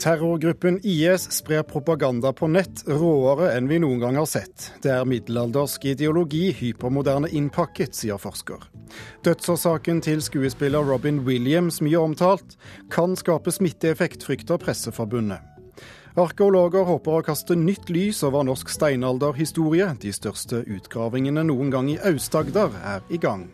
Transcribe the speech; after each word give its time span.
Terrorgruppen 0.00 0.80
IS 0.82 1.32
sprer 1.32 1.62
propaganda 1.62 2.32
på 2.32 2.46
nett 2.48 2.86
råere 2.88 3.50
enn 3.52 3.66
vi 3.68 3.76
noen 3.82 4.00
gang 4.00 4.16
har 4.16 4.28
sett. 4.30 4.70
Det 4.80 4.88
er 4.94 5.04
middelaldersk 5.04 5.84
ideologi 5.92 6.46
hypermoderne 6.56 7.28
innpakket, 7.28 7.92
sier 7.98 8.16
forsker. 8.16 8.64
Dødsårsaken 9.28 10.00
til 10.00 10.24
skuespiller 10.24 10.88
Robin 10.88 11.20
Williams, 11.28 11.82
mye 11.84 12.00
omtalt, 12.00 12.56
kan 12.88 13.12
skape 13.12 13.52
smitteeffekt, 13.52 14.24
frykter 14.24 14.56
Presseforbundet. 14.62 15.44
Arkeologer 16.16 16.88
håper 16.88 17.20
å 17.20 17.26
kaste 17.28 17.54
nytt 17.60 17.92
lys 17.92 18.24
over 18.24 18.48
norsk 18.48 18.72
steinalderhistorie. 18.72 19.92
De 20.00 20.16
største 20.16 20.64
utgravingene 20.64 21.44
noen 21.52 21.68
gang 21.76 21.92
i 21.92 22.00
Aust-Agder 22.08 22.72
er 22.96 23.04
i 23.12 23.20
gang. 23.20 23.50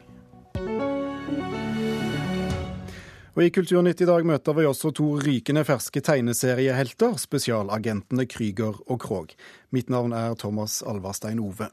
Og 3.36 3.44
I 3.44 3.50
Kulturnytt 3.52 4.00
i 4.00 4.06
dag 4.08 4.24
møter 4.24 4.54
vi 4.56 4.64
også 4.64 4.94
to 4.96 5.10
rykende 5.20 5.60
ferske 5.68 6.00
tegneseriehelter, 6.00 7.18
spesialagentene 7.20 8.24
Krüger 8.32 8.78
og 8.88 9.02
Krog. 9.02 9.34
Mitt 9.76 9.92
navn 9.92 10.14
er 10.16 10.32
Thomas 10.40 10.78
Alvarstein 10.80 11.42
Ove. 11.44 11.68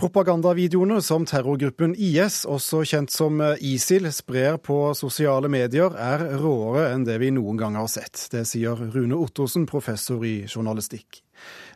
Propagandavideoene 0.00 1.02
som 1.04 1.26
terrorgruppen 1.28 1.92
IS, 1.92 2.46
også 2.48 2.80
kjent 2.88 3.12
som 3.12 3.42
ISIL, 3.60 4.08
sprer 4.16 4.56
på 4.56 4.78
sosiale 4.96 5.52
medier, 5.52 5.92
er 5.92 6.24
råere 6.40 6.86
enn 6.94 7.04
det 7.04 7.18
vi 7.20 7.28
noen 7.36 7.60
gang 7.60 7.76
har 7.76 7.90
sett. 7.92 8.24
Det 8.32 8.46
sier 8.48 8.80
Rune 8.80 9.20
Ottosen, 9.20 9.68
professor 9.68 10.24
i 10.24 10.46
journalistikk. 10.48 11.20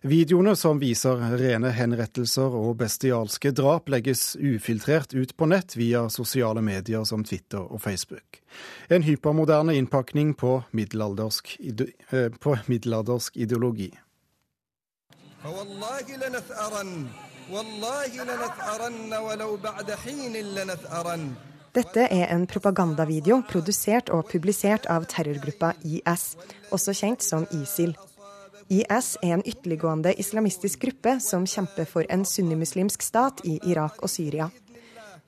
Videoene 0.04 0.52
som 0.56 0.76
viser 0.82 1.16
rene 1.40 1.70
henrettelser 1.72 2.52
og 2.58 2.76
bestialske 2.82 3.54
drap, 3.56 3.88
legges 3.88 4.34
ufiltrert 4.36 5.14
ut 5.16 5.32
på 5.36 5.48
nett 5.48 5.76
via 5.80 6.02
sosiale 6.12 6.60
medier 6.60 7.06
som 7.08 7.24
Twitter 7.24 7.64
og 7.64 7.80
Facebook. 7.80 8.42
En 8.92 9.02
hypermoderne 9.06 9.72
innpakning 9.78 10.34
på 10.36 10.58
middelaldersk, 10.76 11.56
eh, 11.60 12.28
på 12.28 12.56
middelaldersk 12.66 13.36
ideologi. 13.36 13.90
Dette 21.74 22.06
er 22.06 22.30
en 22.30 22.46
propagandavideo 22.46 23.40
produsert 23.48 24.10
og 24.14 24.28
publisert 24.30 24.86
av 24.86 25.04
terrorgruppa 25.10 25.72
IS, 25.84 26.36
også 26.70 26.94
kjent 26.96 27.24
som 27.24 27.48
ISIL. 27.50 27.96
IS 28.72 29.14
er 29.22 29.36
en 29.36 29.44
ytterliggående 29.44 30.14
islamistisk 30.20 30.80
gruppe 30.86 31.18
som 31.20 31.46
kjemper 31.48 31.88
for 31.88 32.06
en 32.12 32.24
sunnimuslimsk 32.24 33.02
stat 33.02 33.42
i 33.44 33.58
Irak 33.68 34.00
og 34.02 34.10
Syria. 34.12 34.48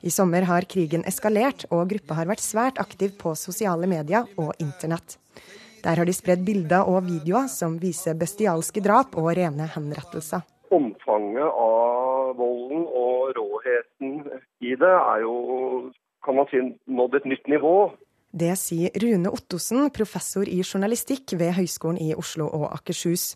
I 0.00 0.10
sommer 0.10 0.44
har 0.46 0.66
krigen 0.68 1.04
eskalert, 1.08 1.64
og 1.72 1.88
gruppa 1.90 2.16
har 2.18 2.28
vært 2.28 2.44
svært 2.44 2.80
aktiv 2.82 3.16
på 3.20 3.34
sosiale 3.34 3.88
medier 3.90 4.28
og 4.36 4.52
internett. 4.62 5.18
Der 5.84 5.96
har 6.00 6.08
de 6.08 6.14
spredd 6.16 6.44
bilder 6.46 6.88
og 6.88 7.04
videoer 7.06 7.48
som 7.52 7.78
viser 7.80 8.16
bestialske 8.18 8.82
drap 8.84 9.16
og 9.20 9.30
rene 9.38 9.68
henrettelser. 9.74 10.44
Omfanget 10.74 11.46
av 11.46 12.34
volden 12.38 12.88
og 12.90 13.36
råheten 13.38 14.16
i 14.60 14.74
det 14.74 14.94
er 14.96 15.22
jo, 15.22 15.36
kan 16.26 16.36
man 16.40 16.50
si, 16.50 16.62
nådd 16.90 17.20
et 17.20 17.30
nytt 17.32 17.46
nivå. 17.52 17.76
Det 18.36 18.52
sier 18.60 18.92
Rune 19.00 19.30
Ottosen, 19.32 19.86
professor 19.96 20.44
i 20.44 20.58
journalistikk 20.60 21.32
ved 21.40 21.54
Høgskolen 21.56 21.96
i 22.04 22.10
Oslo 22.12 22.44
og 22.52 22.66
Akershus. 22.68 23.30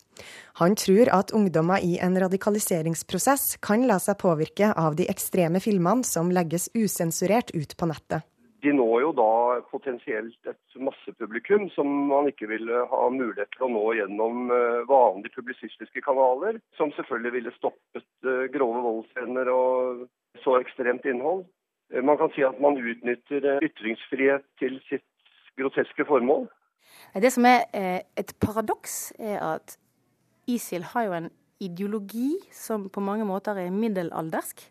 Han 0.61 0.75
tror 0.77 1.09
at 1.17 1.31
ungdommer 1.33 1.81
i 1.81 1.95
en 2.05 2.19
radikaliseringsprosess 2.21 3.55
kan 3.65 3.87
la 3.89 3.97
seg 3.97 4.19
påvirke 4.21 4.75
av 4.77 4.99
de 4.99 5.07
ekstreme 5.09 5.63
filmene 5.65 6.05
som 6.05 6.29
legges 6.29 6.69
usensurert 6.77 7.55
ut 7.57 7.73
på 7.81 7.89
nettet. 7.89 8.27
De 8.61 8.75
når 8.77 9.07
jo 9.07 9.13
da 9.17 9.31
potensielt 9.71 10.51
et 10.53 10.77
massepublikum 10.77 11.71
som 11.73 11.89
man 12.11 12.29
ikke 12.29 12.51
ville 12.51 12.83
ha 12.91 13.01
mulighet 13.09 13.49
til 13.55 13.71
å 13.71 13.73
nå 13.73 13.87
gjennom 13.97 14.53
eh, 14.53 14.83
vanlige 14.91 15.33
publisistiske 15.39 16.05
kanaler, 16.05 16.61
som 16.77 16.93
selvfølgelig 16.99 17.39
ville 17.39 17.55
stoppet 17.57 18.05
eh, 18.29 18.51
grove 18.53 18.85
voldsscener 18.85 19.49
og 19.55 20.05
så 20.45 20.59
ekstremt 20.61 21.09
innhold. 21.09 21.47
Eh, 21.91 22.03
man 22.05 22.19
kan 22.19 22.33
si 22.35 22.45
at 22.47 22.61
man 22.63 22.79
utnytter 22.79 23.47
eh, 23.55 23.63
ytringsfrihet 23.67 24.47
til 24.63 24.81
sitt 24.89 25.07
groteske 25.59 26.07
formål. 26.09 26.49
Det 27.15 27.31
som 27.33 27.47
er 27.49 27.65
eh, 27.75 28.01
et 28.19 28.35
paradoks, 28.43 29.13
er 29.19 29.41
at 29.43 29.77
ISIL 30.51 30.85
har 30.93 31.07
jo 31.07 31.17
en 31.19 31.31
ideologi 31.61 32.33
som 32.55 32.89
på 32.89 33.03
mange 33.05 33.27
måter 33.29 33.59
er 33.59 33.75
middelaldersk, 33.75 34.63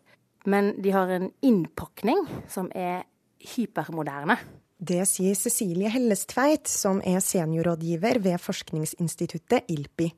men 0.50 0.74
de 0.82 0.92
har 0.92 1.12
en 1.12 1.28
innpakning 1.44 2.24
som 2.48 2.70
er 2.74 3.04
hypermoderne. 3.54 4.36
Det 4.80 5.02
sier 5.08 5.36
Cecilie 5.36 5.90
Hellestveit, 5.92 6.68
som 6.68 7.02
er 7.04 7.20
seniorrådgiver 7.20 8.22
ved 8.24 8.40
forskningsinstituttet 8.40 9.68
ILPI. 9.68 10.08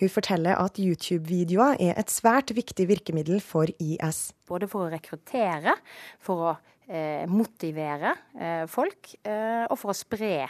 Hun 0.00 0.12
forteller 0.12 0.58
at 0.60 0.78
YouTube-videoer 0.80 1.80
er 1.82 1.98
et 2.00 2.12
svært 2.12 2.54
viktig 2.56 2.88
virkemiddel 2.90 3.40
for 3.44 3.70
IS. 3.78 4.28
Både 4.48 4.68
for 4.70 4.86
å 4.86 4.92
rekruttere, 4.92 5.76
for 6.22 6.50
å 6.50 6.52
eh, 6.88 7.24
motivere 7.30 8.14
eh, 8.38 8.62
folk, 8.70 9.16
eh, 9.22 9.64
og 9.68 9.78
for 9.80 9.94
å 9.94 9.98
spre 9.98 10.46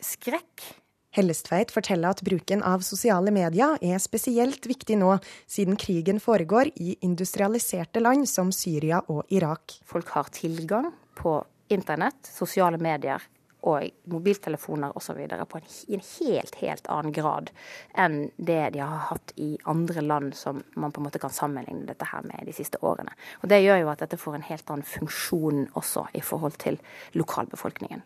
skrekk. 0.00 0.70
Hellestveit 1.16 1.72
forteller 1.74 2.14
at 2.14 2.22
bruken 2.22 2.60
av 2.62 2.84
sosiale 2.86 3.32
medier 3.34 3.80
er 3.82 3.98
spesielt 3.98 4.66
viktig 4.70 5.00
nå, 5.00 5.16
siden 5.50 5.78
krigen 5.80 6.20
foregår 6.22 6.70
i 6.78 6.94
industrialiserte 7.02 8.02
land 8.02 8.28
som 8.30 8.52
Syria 8.54 9.02
og 9.10 9.24
Irak. 9.34 9.80
Folk 9.82 10.12
har 10.14 10.30
tilgang 10.34 10.92
på 11.18 11.40
internett, 11.74 12.30
sosiale 12.30 12.78
medier, 12.78 13.22
og 13.62 13.90
mobiltelefoner 14.10 14.96
osv. 14.96 15.18
i 15.20 15.94
en 15.94 16.06
helt, 16.06 16.54
helt 16.60 16.86
annen 16.88 17.12
grad 17.12 17.50
enn 17.94 18.30
det 18.36 18.70
de 18.74 18.82
har 18.82 19.08
hatt 19.10 19.34
i 19.36 19.56
andre 19.64 20.04
land 20.04 20.34
som 20.34 20.62
man 20.74 20.92
på 20.92 21.00
en 21.00 21.08
måte 21.08 21.22
kan 21.22 21.34
sammenligne 21.34 21.86
dette 21.88 22.08
her 22.12 22.24
med 22.26 22.46
de 22.46 22.54
siste 22.56 22.80
årene. 22.82 23.12
Og 23.42 23.48
Det 23.48 23.62
gjør 23.62 23.82
jo 23.82 23.92
at 23.92 24.04
dette 24.04 24.20
får 24.20 24.38
en 24.38 24.48
helt 24.48 24.70
annen 24.70 24.86
funksjon 24.86 25.68
også 25.74 26.06
i 26.14 26.24
forhold 26.24 26.58
til 26.62 26.80
lokalbefolkningen. 27.14 28.02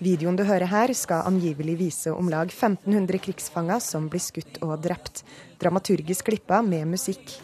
Videoen 0.00 0.38
du 0.38 0.46
hører 0.48 0.64
her, 0.70 0.92
skal 0.96 1.26
angivelig 1.28 1.74
vise 1.76 2.12
om 2.16 2.30
lag 2.32 2.48
1500 2.48 3.20
krigsfanger 3.20 3.82
som 3.84 4.06
blir 4.08 4.22
skutt 4.24 4.56
og 4.64 4.78
drept. 4.80 5.20
Dramaturgisk 5.60 6.30
klippa 6.30 6.62
med 6.64 6.88
musikk. 6.88 7.34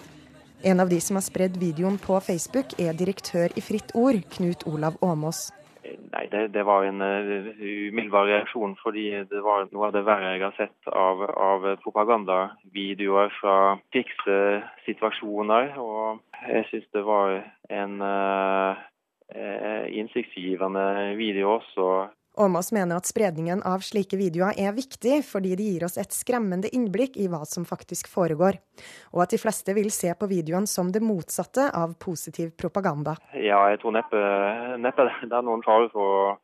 En 0.66 0.80
av 0.80 0.88
de 0.88 1.00
som 1.00 1.14
har 1.14 1.22
spredd 1.22 1.56
videoen 1.62 1.94
på 2.02 2.16
Facebook, 2.26 2.72
er 2.82 2.96
direktør 2.98 3.52
i 3.54 3.62
Fritt 3.62 3.92
Ord, 3.94 4.16
Knut 4.34 4.64
Olav 4.66 4.96
Åmås. 4.98 5.52
Nei, 5.86 6.24
det, 6.32 6.40
det, 6.56 6.64
var 6.66 6.82
en 6.82 6.98
uh, 6.98 7.52
umiddelbar 7.62 8.26
reaksjon, 8.26 8.74
fordi 8.80 9.04
det 9.30 9.42
var 9.44 9.68
noe 9.70 9.86
av 9.86 9.94
det 9.94 10.02
verre 10.08 10.32
jeg 10.34 10.42
har 10.42 10.56
sett 10.58 10.90
av, 10.90 11.22
av 11.22 11.68
propagandavideoer 11.84 13.30
fra 13.38 13.56
krigssituasjoner. 13.94 15.76
Og 15.78 16.18
jeg 16.50 16.66
syns 16.72 16.90
det 16.98 17.04
var 17.06 17.36
en 17.70 18.02
uh, 18.02 18.82
innsiktsgivende 20.02 20.86
video 21.20 21.60
også 21.60 22.08
Åmås 22.36 22.72
mener 22.72 22.98
at 22.98 23.08
spredningen 23.08 23.62
av 23.64 23.80
slike 23.80 24.18
videoer 24.20 24.58
er 24.60 24.74
viktig, 24.76 25.22
fordi 25.24 25.54
det 25.56 25.68
gir 25.70 25.84
oss 25.86 25.96
et 25.96 26.12
skremmende 26.12 26.68
innblikk 26.68 27.16
i 27.16 27.30
hva 27.32 27.40
som 27.48 27.64
faktisk 27.64 28.10
foregår, 28.12 28.58
og 29.16 29.22
at 29.24 29.32
de 29.32 29.40
fleste 29.40 29.72
vil 29.76 29.88
se 29.94 30.12
på 30.12 30.28
videoen 30.28 30.68
som 30.68 30.90
det 30.92 31.00
motsatte 31.00 31.70
av 31.72 31.94
positiv 32.02 32.52
propaganda. 32.60 33.16
Ja, 33.32 33.62
jeg 33.72 33.80
tror 33.80 33.96
neppe, 33.96 34.20
neppe 34.76 35.08
det 35.24 35.32
er 35.32 35.46
noen 35.48 35.64
fare 35.64 35.88
for 35.94 36.36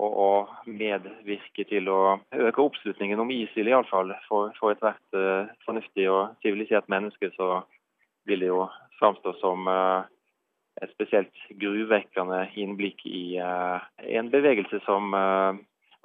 å, 0.00 0.08
å, 0.08 0.30
medvirke 0.64 1.68
til 1.68 1.92
å 1.92 2.00
øke 2.32 2.64
oppslutningen 2.64 3.20
om 3.20 3.32
ISIL, 3.34 3.68
iallfall. 3.68 4.14
For, 4.30 4.54
for 4.56 4.72
ethvert 4.72 5.18
uh, 5.18 5.50
fornuftig 5.68 6.08
og 6.08 6.38
sivilisert 6.40 6.88
menneske 6.88 7.34
så 7.36 7.66
vil 8.28 8.46
det 8.46 8.48
jo 8.48 8.64
framstå 8.96 9.36
som 9.42 9.68
uh, 9.68 10.08
et 10.82 10.92
spesielt 10.94 11.42
gruvekkende 11.60 12.44
innblikk 12.58 13.04
i 13.06 13.38
uh, 13.42 13.82
en 13.98 14.30
bevegelse 14.32 14.80
som 14.86 15.14
uh, 15.16 15.58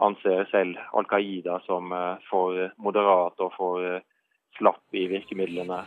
anser 0.03 0.47
selv 0.51 0.79
Al 0.97 1.07
Qaida 1.09 1.59
som 1.67 1.93
uh, 1.93 2.17
for 2.29 2.57
moderat 2.81 3.39
og 3.43 3.53
for 3.57 4.01
slapp 4.57 4.97
i 4.97 5.07
virkemidlene. 5.09 5.79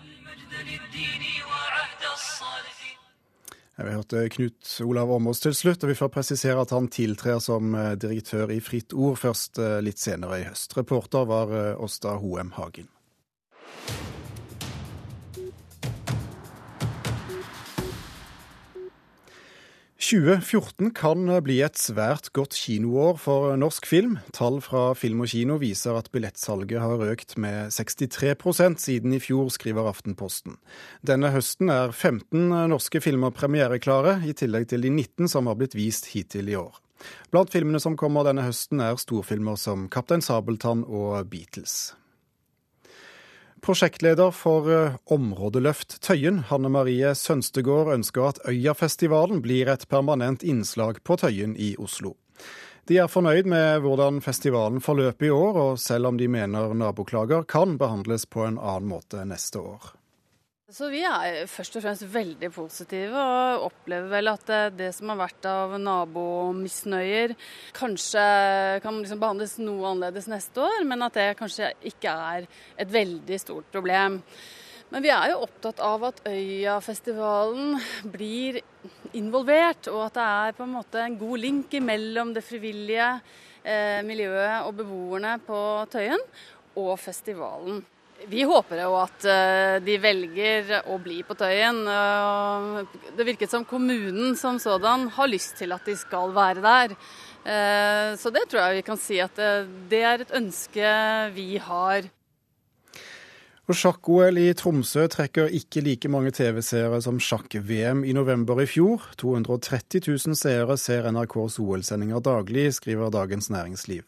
Vi 3.77 3.93
hørte 3.93 4.23
Knut 4.33 4.71
Olav 4.87 5.11
Åmås 5.13 5.43
til 5.45 5.53
slutt, 5.55 5.85
og 5.85 5.91
vi 5.93 5.99
får 5.99 6.09
presisere 6.15 6.63
at 6.65 6.73
han 6.73 6.89
tiltrer 6.89 7.43
som 7.45 7.77
direktør 8.01 8.55
i 8.55 8.57
Fritt 8.65 8.97
Ord 8.97 9.21
først 9.21 9.61
litt 9.85 10.01
senere 10.01 10.41
i 10.41 10.47
høst. 10.49 10.73
Reporter 10.81 11.29
var 11.29 11.53
Åsta 11.77 12.17
Hoem 12.23 12.55
Hagen. 12.57 12.89
2014 20.07 20.93
kan 20.95 21.27
bli 21.43 21.57
et 21.67 21.79
svært 21.81 22.29
godt 22.37 22.55
kinoår 22.55 23.17
for 23.19 23.57
norsk 23.59 23.89
film. 23.91 24.13
Tall 24.37 24.61
fra 24.63 24.93
Film 24.95 25.25
og 25.25 25.33
Kino 25.33 25.57
viser 25.59 25.99
at 25.99 26.13
billettsalget 26.15 26.79
har 26.79 27.03
økt 27.09 27.35
med 27.43 27.75
63% 27.75 28.79
siden 28.85 29.17
i 29.17 29.19
fjor, 29.19 29.51
skriver 29.51 29.91
Aftenposten. 29.91 30.61
Denne 31.03 31.33
høsten 31.35 31.75
er 31.75 31.91
15 31.91 32.55
norske 32.71 33.03
filmer 33.03 33.35
premiereklare, 33.35 34.21
i 34.31 34.37
tillegg 34.37 34.71
til 34.71 34.87
de 34.87 34.95
19 34.95 35.27
som 35.33 35.51
har 35.51 35.59
blitt 35.59 35.75
vist 35.75 36.13
hittil 36.15 36.55
i 36.55 36.59
år. 36.61 36.79
Blant 37.35 37.51
filmene 37.51 37.83
som 37.83 37.99
kommer 37.99 38.31
denne 38.31 38.47
høsten 38.47 38.79
er 38.87 39.03
storfilmer 39.03 39.59
som 39.59 39.89
Kaptein 39.91 40.23
Sabeltann 40.23 40.87
og 40.87 41.27
Beatles. 41.35 41.97
Prosjektleder 43.65 44.31
for 44.37 44.69
eh, 44.71 44.97
Områdeløft 45.11 45.99
Tøyen, 46.05 46.43
Hanne 46.51 46.71
Marie 46.73 47.15
Sønstegård, 47.17 47.93
ønsker 47.95 48.29
at 48.29 48.41
Øyafestivalen 48.49 49.41
blir 49.45 49.71
et 49.73 49.89
permanent 49.89 50.45
innslag 50.45 51.03
på 51.05 51.17
Tøyen 51.21 51.57
i 51.57 51.75
Oslo. 51.79 52.15
De 52.87 53.01
er 53.03 53.11
fornøyd 53.11 53.49
med 53.51 53.81
hvordan 53.83 54.21
festivalen 54.23 54.79
forløper 54.85 55.27
i 55.27 55.35
år, 55.35 55.57
og 55.59 55.79
selv 55.83 56.13
om 56.13 56.21
de 56.21 56.29
mener 56.31 56.75
naboklager 56.77 57.49
kan 57.51 57.75
behandles 57.81 58.29
på 58.31 58.45
en 58.47 58.61
annen 58.61 58.93
måte 58.93 59.25
neste 59.27 59.59
år. 59.59 59.97
Så 60.67 60.89
Vi 60.91 60.99
er 61.07 61.45
først 61.47 61.77
og 61.79 61.85
fremst 61.85 62.03
veldig 62.11 62.49
positive 62.51 63.21
og 63.21 63.69
opplever 63.69 64.09
vel 64.11 64.33
at 64.33 64.49
det 64.75 64.89
som 64.97 65.13
har 65.13 65.21
vært 65.21 65.47
av 65.47 65.77
nabomisnøyer, 65.79 67.37
kanskje 67.77 68.25
kan 68.83 68.99
liksom 68.99 69.23
behandles 69.23 69.55
noe 69.63 69.93
annerledes 69.93 70.27
neste 70.27 70.65
år, 70.67 70.83
men 70.91 71.07
at 71.07 71.15
det 71.15 71.29
kanskje 71.39 71.71
ikke 71.87 72.11
er 72.11 72.51
et 72.83 72.91
veldig 72.91 73.39
stort 73.45 73.71
problem. 73.71 74.19
Men 74.91 75.07
vi 75.07 75.15
er 75.15 75.37
jo 75.37 75.41
opptatt 75.47 75.87
av 75.87 76.11
at 76.11 76.23
Øyafestivalen 76.27 77.79
blir 78.11 78.59
involvert, 79.15 79.87
og 79.95 80.09
at 80.09 80.19
det 80.19 80.29
er 80.35 80.59
på 80.59 80.67
en 80.67 80.79
måte 80.81 81.07
en 81.07 81.21
god 81.23 81.47
link 81.47 81.79
mellom 81.79 82.35
det 82.35 82.43
frivillige 82.43 83.13
eh, 83.63 84.03
miljøet 84.03 84.67
og 84.67 84.81
beboerne 84.83 85.39
på 85.47 85.61
Tøyen 85.95 86.27
og 86.75 86.97
festivalen. 86.99 87.85
Vi 88.27 88.43
håper 88.49 88.81
jo 88.81 88.97
at 88.99 89.27
eh, 89.29 89.77
de 89.85 89.99
velger 90.03 90.73
å 90.91 90.97
bli 90.99 91.21
på 91.27 91.37
Tøyen. 91.39 91.85
Det 93.15 93.27
virket 93.29 93.53
som 93.53 93.67
kommunen 93.69 94.35
som 94.41 94.59
sådan 94.63 95.11
har 95.15 95.31
lyst 95.31 95.59
til 95.61 95.77
at 95.77 95.87
de 95.87 95.95
skal 96.01 96.33
være 96.35 96.65
der. 96.65 96.97
Eh, 97.47 98.17
så 98.19 98.33
det 98.35 98.49
tror 98.51 98.65
jeg 98.65 98.81
vi 98.81 98.87
kan 98.87 98.99
si 98.99 99.21
at 99.23 99.39
eh, 99.39 99.69
det 99.91 100.03
er 100.03 100.25
et 100.25 100.33
ønske 100.35 100.93
vi 101.37 101.61
har. 101.63 102.09
Og 103.67 103.75
Sjakk-OL 103.75 104.39
i 104.39 104.51
Tromsø 104.55 105.07
trekker 105.11 105.51
ikke 105.59 105.83
like 105.83 106.11
mange 106.11 106.31
TV-seere 106.35 107.01
som 107.03 107.19
sjakk-VM 107.23 108.05
i 108.07 108.15
november 108.15 108.63
i 108.63 108.67
fjor. 108.71 109.09
230 109.19 110.07
000 110.07 110.39
seere 110.39 110.77
ser 110.79 111.07
NRKs 111.11 111.59
OL-sendinger 111.63 112.23
daglig, 112.23 112.69
skriver 112.79 113.11
Dagens 113.15 113.51
Næringsliv. 113.51 114.07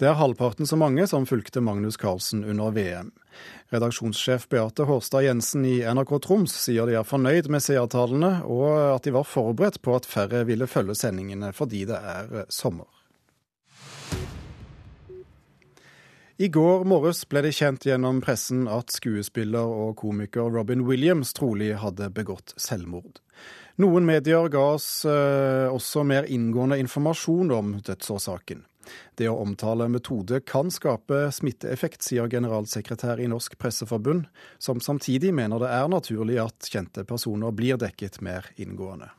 Det 0.00 0.08
er 0.08 0.16
halvparten 0.18 0.68
så 0.68 0.78
mange 0.80 1.06
som 1.10 1.26
fulgte 1.28 1.62
Magnus 1.64 1.98
Carlsen 2.00 2.44
under 2.44 2.72
VM. 2.76 3.10
Redaksjonssjef 3.70 4.48
Beate 4.48 4.86
Hårstad 4.88 5.26
Jensen 5.26 5.64
i 5.68 5.80
NRK 5.84 6.16
Troms 6.24 6.54
sier 6.64 6.88
de 6.88 6.96
er 6.98 7.06
fornøyd 7.06 7.50
med 7.52 7.62
seertallene, 7.64 8.40
og 8.48 8.96
at 8.96 9.06
de 9.06 9.14
var 9.14 9.28
forberedt 9.28 9.80
på 9.84 9.94
at 9.98 10.08
færre 10.08 10.46
ville 10.48 10.70
følge 10.70 10.96
sendingene 10.98 11.52
fordi 11.56 11.84
det 11.90 12.00
er 12.00 12.32
eh, 12.42 12.48
sommer. 12.50 12.88
I 16.40 16.48
går 16.48 16.86
morges 16.88 17.26
ble 17.28 17.42
det 17.44 17.52
kjent 17.52 17.84
gjennom 17.84 18.22
pressen 18.24 18.62
at 18.72 18.94
skuespiller 18.94 19.68
og 19.68 19.98
komiker 20.00 20.48
Robin 20.48 20.86
Williams 20.88 21.34
trolig 21.36 21.74
hadde 21.82 22.08
begått 22.16 22.54
selvmord. 22.56 23.20
Noen 23.80 24.06
medier 24.08 24.48
ga 24.48 24.62
oss 24.78 25.04
eh, 25.04 25.68
også 25.68 26.00
mer 26.08 26.24
inngående 26.32 26.80
informasjon 26.80 27.52
om 27.52 27.74
dødsårsaken. 27.84 28.64
Det 29.18 29.28
å 29.30 29.38
omtale 29.42 29.88
metode 29.92 30.40
kan 30.46 30.70
skape 30.72 31.26
smitteeffekt, 31.34 32.02
sier 32.06 32.30
generalsekretær 32.30 33.20
i 33.20 33.28
Norsk 33.30 33.58
Presseforbund, 33.60 34.26
som 34.58 34.80
samtidig 34.80 35.32
mener 35.36 35.62
det 35.62 35.70
er 35.74 35.88
naturlig 35.92 36.40
at 36.42 36.70
kjente 36.72 37.04
personer 37.08 37.54
blir 37.56 37.80
dekket 37.80 38.20
mer 38.24 38.48
inngående. 38.60 39.10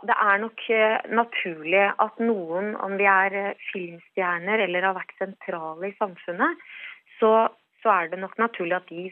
Det 0.00 0.16
er 0.16 0.38
nok 0.40 0.62
eh, 0.72 1.08
naturlig 1.12 1.82
at 2.00 2.20
noen, 2.22 2.72
om 2.80 2.96
de 2.96 3.04
er 3.04 3.36
eh, 3.36 3.66
filmstjerner 3.72 4.62
eller 4.64 4.86
har 4.88 4.96
vært 4.96 5.12
sentrale 5.20 5.90
i 5.90 5.96
samfunnet, 5.98 6.62
så, 7.18 7.50
så 7.82 7.92
er 7.98 8.12
det 8.12 8.22
nok 8.22 8.38
naturlig 8.40 8.78
at 8.78 8.88
de 8.88 9.10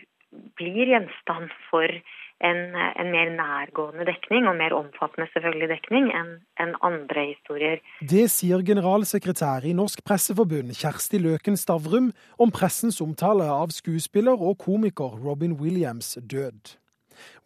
blir 0.56 0.88
gjenstand 0.92 1.52
for 1.68 1.92
en, 2.40 2.58
en, 3.00 3.10
mer 3.10 3.30
nærgående 3.34 4.04
dekning, 4.06 4.46
og 4.48 4.56
mer 4.56 4.74
omfattende 4.76 5.26
selvfølgelig 5.32 5.68
dekning, 5.72 6.10
enn 6.14 6.34
en 6.62 6.74
andre 6.86 7.24
historier. 7.32 7.82
Det 8.00 8.28
sier 8.30 8.62
generalsekretær 8.66 9.66
i 9.66 9.74
Norsk 9.74 10.04
Presseforbund 10.06 10.74
Kjersti 10.78 11.18
Løken 11.18 11.58
Stavrum 11.58 12.12
om 12.38 12.54
pressens 12.54 13.00
omtale 13.04 13.48
av 13.50 13.74
skuespiller 13.74 14.38
og 14.38 14.60
komiker 14.62 15.18
Robin 15.24 15.58
Williams' 15.58 16.14
død. 16.20 16.76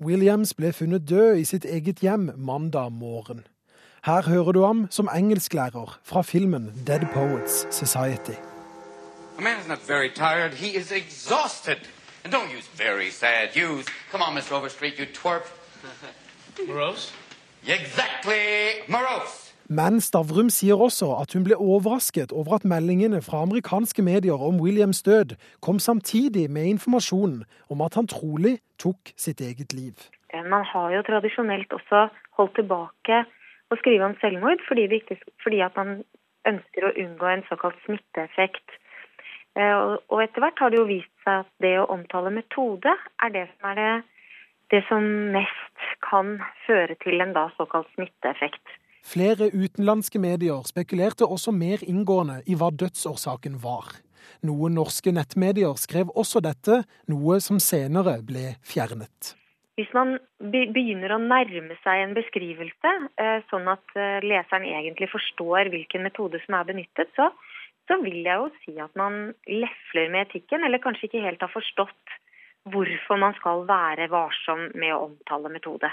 Williams 0.01 0.53
ble 0.55 0.73
funnet 0.77 1.09
død 1.09 1.41
i 1.41 1.49
sitt 1.49 1.65
eget 1.65 2.05
hjem 2.05 2.31
mandag 2.37 2.93
morgen. 2.93 3.47
Her 4.05 4.29
hører 4.29 4.53
du 4.53 4.65
ham 4.65 4.87
som 4.91 5.09
engelsklærer 5.09 5.99
fra 6.05 6.23
filmen 6.23 6.73
Dead 6.87 7.07
Poets 7.15 7.67
Society. 7.71 8.37
A 9.39 9.43
man 9.43 9.57
is 9.61 9.69
not 9.69 9.79
very 9.89 10.09
tired, 10.09 10.53
he 10.55 10.77
is 10.77 10.93
exhausted. 10.93 11.89
And 12.25 12.33
don't 12.33 12.51
use 12.51 12.69
very 12.77 13.11
sad 13.11 13.57
use. 13.57 13.87
Come 14.11 14.23
on, 14.23 14.35
Mr. 14.35 14.53
Overstreet, 14.53 14.99
you 14.99 15.07
twerp. 15.07 15.47
morose? 16.69 17.13
Exactly! 17.67 18.83
Morose! 18.89 19.43
Men 19.69 20.01
Stavrum 20.01 20.51
sier 20.51 20.77
også 20.77 21.09
at 21.23 21.33
hun 21.33 21.45
ble 21.47 21.57
overrasket 21.57 22.33
over 22.33 22.59
at 22.59 22.65
meldingene 22.69 23.23
fra 23.25 23.43
amerikanske 23.47 24.03
medier 24.03 24.43
om 24.49 24.61
Williams 24.61 25.03
død 25.03 25.37
kom 25.63 25.79
samtidig 25.79 26.51
med 26.51 26.67
informasjonen 26.75 27.45
om 27.71 27.81
at 27.87 27.95
han 27.95 28.11
trolig 28.11 28.59
tok 28.79 29.15
sitt 29.17 29.41
eget 29.41 29.73
liv. 29.73 29.95
Man 30.35 30.65
har 30.73 30.91
jo 30.97 31.03
tradisjonelt 31.07 31.73
også 31.73 32.09
holdt 32.39 32.55
tilbake 32.59 33.23
å 33.73 33.79
skrive 33.81 34.11
om 34.11 34.19
selvmord 34.21 34.61
fordi, 34.69 34.89
ikke, 34.99 35.17
fordi 35.45 35.63
at 35.65 35.77
man 35.77 36.03
ønsker 36.49 36.89
å 36.89 36.95
unngå 37.05 37.27
en 37.31 37.47
såkalt 37.49 37.79
smitteeffekt. 37.87 38.79
Eh, 39.57 39.97
og 40.13 40.19
etter 40.25 40.43
hvert 40.43 40.61
har 40.61 40.73
det 40.73 40.81
jo 40.81 40.89
vist 40.91 41.12
seg 41.25 41.45
at 41.45 41.51
det 41.65 41.75
å 41.81 41.89
omtale 41.95 42.33
metode 42.35 42.95
er 43.23 43.35
det 43.35 43.47
som 43.55 43.71
er 43.73 43.81
det, 43.81 43.91
det 44.75 44.83
som 44.89 45.09
mest 45.35 45.89
kan 46.05 46.39
føre 46.67 46.97
til 47.03 47.21
en 47.25 47.35
da 47.37 47.49
såkalt 47.59 47.91
smitteeffekt. 47.97 48.79
Flere 49.03 49.51
utenlandske 49.51 50.21
medier 50.23 50.63
spekulerte 50.69 51.27
også 51.27 51.51
mer 51.55 51.83
inngående 51.83 52.41
i 52.47 52.55
hva 52.59 52.71
dødsårsaken 52.71 53.59
var. 53.65 53.91
Noen 54.47 54.77
norske 54.79 55.11
nettmedier 55.15 55.75
skrev 55.79 56.11
også 56.15 56.43
dette, 56.45 56.83
noe 57.11 57.39
som 57.43 57.59
senere 57.63 58.21
ble 58.27 58.55
fjernet. 58.67 59.35
Hvis 59.79 59.91
man 59.97 60.19
begynner 60.53 61.15
å 61.15 61.23
nærme 61.23 61.75
seg 61.83 62.03
en 62.03 62.15
beskrivelse, 62.15 62.91
eh, 63.19 63.39
sånn 63.51 63.71
at 63.73 63.97
eh, 63.97 64.21
leseren 64.23 64.67
egentlig 64.69 65.09
forstår 65.11 65.71
hvilken 65.73 66.05
metode 66.05 66.43
som 66.45 66.59
er 66.59 66.69
benyttet, 66.69 67.09
så 67.17 67.31
så 67.93 67.99
vil 68.01 68.23
jeg 68.25 68.41
jo 68.41 68.49
si 68.63 68.73
at 68.81 68.95
man 68.97 69.35
lefler 69.45 70.09
med 70.13 70.31
etikken, 70.31 70.65
eller 70.65 70.81
kanskje 70.81 71.11
ikke 71.11 71.27
helt 71.27 71.43
har 71.45 71.53
forstått 71.53 72.15
hvorfor 72.73 73.19
man 73.21 73.35
skal 73.37 73.67
være 73.69 74.09
varsom 74.13 74.71
med 74.79 74.95
å 74.95 75.03
omtale 75.11 75.51
metode. 75.53 75.91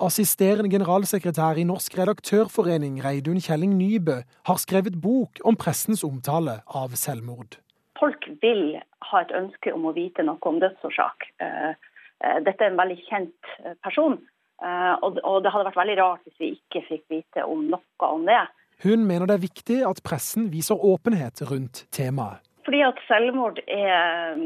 Assisterende 0.00 0.70
generalsekretær 0.72 1.58
i 1.60 1.66
Norsk 1.68 1.96
redaktørforening, 1.98 3.00
Reidun 3.04 3.40
Kjelling 3.42 3.74
Nybø, 3.76 4.20
har 4.48 4.60
skrevet 4.62 4.96
bok 5.02 5.42
om 5.44 5.58
pressens 5.60 6.04
omtale 6.06 6.60
av 6.80 6.94
selvmord. 6.96 7.58
Folk 8.00 8.30
vil 8.44 8.78
ha 9.10 9.24
et 9.24 9.34
ønske 9.36 9.74
om 9.74 9.90
å 9.90 9.94
vite 9.96 10.24
noe 10.24 10.40
om 10.48 10.60
dødsårsak. 10.62 11.26
Eh, 11.42 11.72
eh, 11.72 12.38
dette 12.46 12.64
er 12.64 12.70
en 12.70 12.80
veldig 12.80 13.00
kjent 13.08 13.52
eh, 13.64 13.74
person, 13.82 14.20
og 14.60 15.14
det 15.16 15.48
hadde 15.48 15.64
vært 15.70 15.78
veldig 15.78 15.94
rart 15.96 16.26
hvis 16.26 16.40
vi 16.40 16.48
ikke 16.52 16.82
fikk 16.84 17.04
vite 17.08 17.44
om 17.48 17.62
noe 17.72 18.08
om 18.12 18.26
det. 18.28 18.42
Hun 18.82 19.04
mener 19.04 19.28
det 19.28 19.36
er 19.36 19.42
viktig 19.44 19.80
at 19.84 20.00
pressen 20.06 20.48
viser 20.52 20.78
åpenhet 20.78 21.42
rundt 21.50 21.84
temaet. 21.92 22.40
Fordi 22.64 22.80
at 22.84 23.00
selvmord 23.08 23.58
er, 23.66 24.36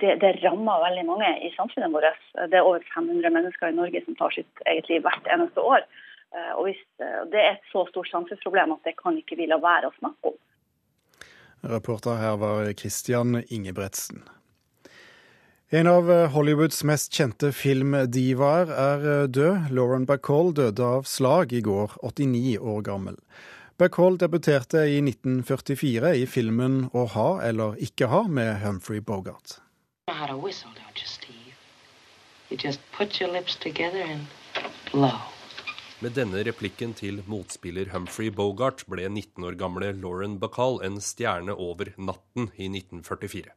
det, 0.00 0.16
det, 0.22 0.32
rammer 0.42 0.82
veldig 0.82 1.04
mange 1.06 1.28
i 1.46 1.52
samfunnet 1.54 1.92
vårt. 1.92 2.18
Det 2.50 2.58
er 2.58 2.64
over 2.64 2.82
500 2.94 3.30
mennesker 3.32 3.70
i 3.70 3.76
Norge 3.76 4.02
som 4.04 4.16
tar 4.18 4.34
sitt 4.34 4.64
eget 4.66 4.88
liv 4.90 5.04
hvert 5.04 5.28
eneste 5.32 5.62
år. 5.62 5.84
Og 6.56 6.66
hvis 6.66 6.80
Det 7.32 7.38
er 7.40 7.52
et 7.54 7.68
så 7.72 7.84
stort 7.90 8.08
samfunnsproblem 8.10 8.74
at 8.74 8.88
det 8.88 8.96
kan 8.98 9.16
ikke 9.20 9.38
vi 9.38 9.46
la 9.48 9.60
være 9.62 9.92
å 9.92 9.96
snakke 10.00 10.32
om. 10.32 10.40
Reporter 11.76 12.18
her 12.20 12.36
var 12.40 12.72
Christian 12.78 13.40
Ingebretsen. 13.50 14.24
En 15.68 15.86
av 15.86 16.10
eh, 16.12 16.28
Hollywoods 16.30 16.84
mest 16.86 17.10
kjente 17.10 17.48
filmdivaer 17.50 18.68
er 18.70 19.06
eh, 19.10 19.22
død. 19.26 19.72
Lauren 19.74 20.04
Bacall 20.06 20.52
døde 20.54 20.84
av 20.86 21.08
slag 21.10 21.50
i 21.50 21.58
går, 21.66 21.96
89 22.06 22.52
år 22.62 22.84
gammel. 22.86 23.16
Bacall 23.74 24.14
debuterte 24.22 24.84
i 24.86 25.00
1944 25.02 26.14
i 26.20 26.22
filmen 26.30 26.84
Å 26.94 27.02
ha 27.16 27.26
eller 27.42 27.74
ikke 27.82 28.06
ha 28.14 28.22
med 28.30 28.62
Humphrey 28.62 29.02
Bogart. 29.02 29.58
Med 36.06 36.18
denne 36.22 36.46
replikken 36.46 36.94
til 36.94 37.22
motspiller 37.26 37.90
Humphrey 37.90 38.30
Bogart 38.30 38.86
ble 38.86 39.10
19 39.10 39.50
år 39.50 39.58
gamle 39.58 39.90
Lauren 39.98 40.38
Bacall 40.38 40.78
en 40.86 41.02
stjerne 41.02 41.58
over 41.58 41.90
natten 41.98 42.52
i 42.54 42.70
1944. 42.70 43.50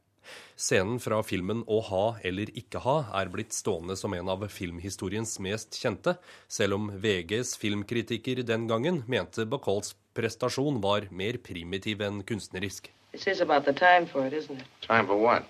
Scenen 0.56 1.00
fra 1.00 1.22
filmen 1.24 1.62
Å 1.66 1.80
ha 1.88 2.04
eller 2.26 2.50
ikke 2.56 2.82
ha 2.84 2.96
er 3.20 3.30
blitt 3.32 3.56
stående 3.56 3.96
som 3.96 4.14
en 4.16 4.28
av 4.28 4.46
filmhistoriens 4.52 5.38
mest 5.40 5.78
kjente, 5.80 6.16
selv 6.48 6.76
om 6.76 6.90
VGs 7.00 7.56
filmkritiker 7.60 8.42
den 8.46 8.66
gangen 8.70 9.02
mente 9.08 9.46
Bacalls 9.48 9.94
prestasjon 10.14 10.80
var 10.84 11.08
mer 11.10 11.38
primitiv 11.38 12.02
enn 12.04 12.22
kunstnerisk. 12.26 12.90
This 13.12 13.26
is 13.26 13.40
about 13.40 13.64
the 13.64 13.72
time 13.72 14.06
for 14.06 14.26
it, 14.26 14.32
isn't 14.32 14.60
it? 14.60 14.66
Time 14.86 15.06
for 15.06 15.16
what? 15.16 15.44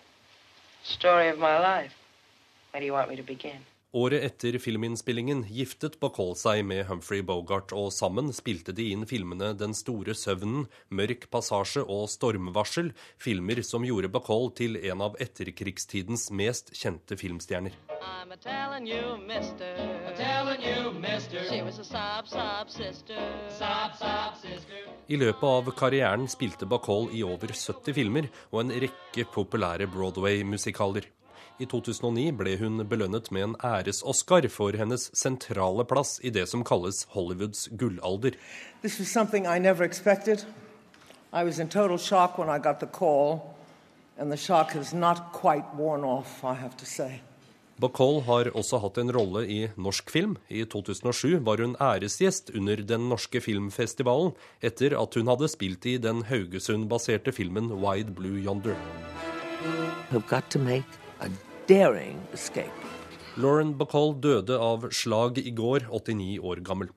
Story 0.83 1.29
of 1.29 1.39
my 1.39 1.59
life. 1.59 1.95
Where 2.71 2.81
do 2.81 2.87
you 2.87 2.93
want 2.93 3.11
me 3.11 3.17
to 3.17 3.23
begin? 3.23 3.67
Året 3.93 4.23
etter 4.23 4.55
filminnspillingen 4.63 5.41
giftet 5.51 5.97
Bacall 5.99 6.37
seg 6.39 6.61
med 6.63 6.85
Humphrey 6.87 7.25
Bogart, 7.27 7.73
og 7.75 7.89
sammen 7.91 8.31
spilte 8.31 8.71
de 8.71 8.85
inn 8.95 9.03
filmene 9.03 9.49
Den 9.59 9.75
store 9.75 10.15
søvnen, 10.15 10.69
Mørk 10.95 11.27
passasje 11.35 11.83
og 11.83 12.07
Stormvarsel, 12.13 12.93
filmer 13.19 13.65
som 13.67 13.83
gjorde 13.83 14.13
Bacall 14.15 14.53
til 14.55 14.79
en 14.79 15.03
av 15.09 15.19
etterkrigstidens 15.19 16.29
mest 16.31 16.71
kjente 16.71 17.19
filmstjerner. 17.19 17.75
You, 18.81 18.95
you, 20.55 21.73
sob, 21.83 22.31
sob 22.31 22.71
sob, 22.79 23.99
I 25.11 25.19
løpet 25.19 25.49
av 25.51 25.75
karrieren 25.75 26.31
spilte 26.31 26.71
Bacall 26.71 27.11
i 27.11 27.27
over 27.27 27.51
70 27.51 27.99
filmer 27.99 28.31
og 28.53 28.63
en 28.63 28.77
rekke 28.87 29.27
populære 29.35 29.91
Broadway-musikaler. 29.91 31.11
I 31.61 31.67
2009 31.69 32.31
ble 32.41 32.55
hun 32.57 32.81
belønnet 32.89 33.27
med 33.37 33.43
en 33.45 33.55
æres-Oscar 33.61 34.47
for 34.49 34.73
hennes 34.81 35.11
sentrale 35.13 35.85
plass 35.85 36.17
i 36.25 36.31
det 36.33 36.47
som 36.49 36.63
kalles 36.65 37.03
Hollywoods 37.13 37.67
gullalder. 37.77 38.39
This 38.81 38.97
was 38.99 39.13
something 39.13 39.45
I 39.45 39.59
never 39.59 39.85
expected. 39.85 40.47
I 41.33 41.45
was 41.45 41.59
in 41.59 41.69
total 41.69 41.99
shock 41.99 42.39
when 42.39 42.49
I 42.49 42.59
got 42.59 42.81
the 42.81 42.87
call, 42.87 43.55
and 44.17 44.33
the 44.33 44.39
shock 44.39 44.73
has 44.73 44.95
not 44.95 45.33
quite 45.33 45.67
worn 45.77 46.03
off, 46.03 46.43
I 46.43 46.55
have 46.55 46.79
to 46.79 46.87
say. 46.87 47.21
Bacall 47.81 48.23
har 48.25 48.51
også 48.57 48.81
hatt 48.81 48.99
en 49.01 49.13
rolle 49.13 49.45
i 49.49 49.61
norsk 49.77 50.11
film. 50.11 50.39
I 50.49 50.65
2007 50.65 51.45
var 51.45 51.61
hun 51.61 51.77
æresgjest 51.81 52.51
under 52.57 52.77
Den 52.77 53.09
norske 53.13 53.41
filmfestivalen, 53.41 54.33
etter 54.63 54.97
at 54.97 55.15
hun 55.15 55.29
hadde 55.29 55.49
spilt 55.49 55.85
i 55.87 55.99
den 56.01 56.25
Haugesund-baserte 56.25 57.33
filmen 57.33 57.69
Wide 57.85 58.17
Blue 58.17 58.41
Yonder. 58.41 58.77
We've 60.11 60.29
got 60.29 60.51
to 60.51 60.59
make 60.59 61.00
daring 61.71 62.19
escape. 62.35 62.89
Lauren 63.39 63.77
Bacall 63.79 64.17
døde 64.19 64.57
av 64.59 64.89
slag 64.91 65.37
i 65.39 65.53
går, 65.55 65.85
89 65.87 66.41
år 66.43 66.63
gammel. 66.67 66.89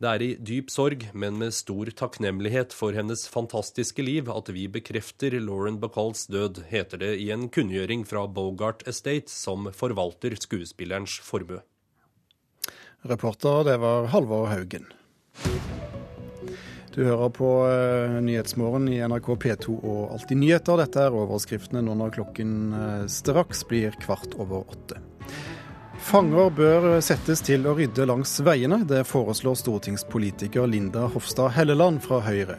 Det 0.00 0.08
er 0.08 0.24
i 0.24 0.28
dyp 0.40 0.70
sorg, 0.72 1.04
men 1.12 1.36
med 1.40 1.52
stor 1.52 1.90
takknemlighet 1.98 2.72
for 2.72 2.96
hennes 2.96 3.26
fantastiske 3.28 4.04
liv 4.04 4.30
at 4.32 4.48
vi 4.56 4.64
bekrefter 4.72 5.36
Lauren 5.36 5.76
Bacalls 5.82 6.24
død, 6.32 6.62
heter 6.70 7.02
det 7.04 7.12
i 7.20 7.28
en 7.34 7.50
kunngjøring 7.52 8.06
fra 8.08 8.24
Bogart 8.24 8.86
Estate, 8.88 9.28
som 9.28 9.68
forvalter 9.76 10.38
skuespillerens 10.40 11.18
formue. 11.26 11.60
Reporter, 13.04 13.66
det 13.68 13.78
var 13.84 14.08
Halvor 14.14 14.48
Haugen. 14.48 14.88
Du 16.94 17.04
hører 17.04 17.30
på 17.32 17.50
uh, 17.64 18.18
Nyhetsmorgen 18.20 18.88
i 18.92 18.98
NRK 19.08 19.30
P2 19.40 19.78
og 19.80 20.12
Alltid 20.12 20.42
nyheter. 20.42 20.82
Dette 20.82 21.06
er 21.06 21.16
overskriftene 21.16 21.80
nå 21.86 21.94
når 21.96 22.12
klokken 22.18 22.52
uh, 22.76 23.06
straks 23.08 23.64
blir 23.68 23.96
kvart 24.02 24.36
over 24.36 24.66
åtte. 24.66 25.00
Fanger 26.02 26.50
bør 26.52 26.86
settes 27.04 27.40
til 27.46 27.64
å 27.64 27.76
rydde 27.78 28.04
langs 28.10 28.34
veiene. 28.44 28.82
Det 28.84 29.06
foreslår 29.08 29.56
stortingspolitiker 29.62 30.68
Linda 30.68 31.06
Hofstad 31.14 31.54
Helleland 31.56 32.02
fra 32.04 32.20
Høyre. 32.26 32.58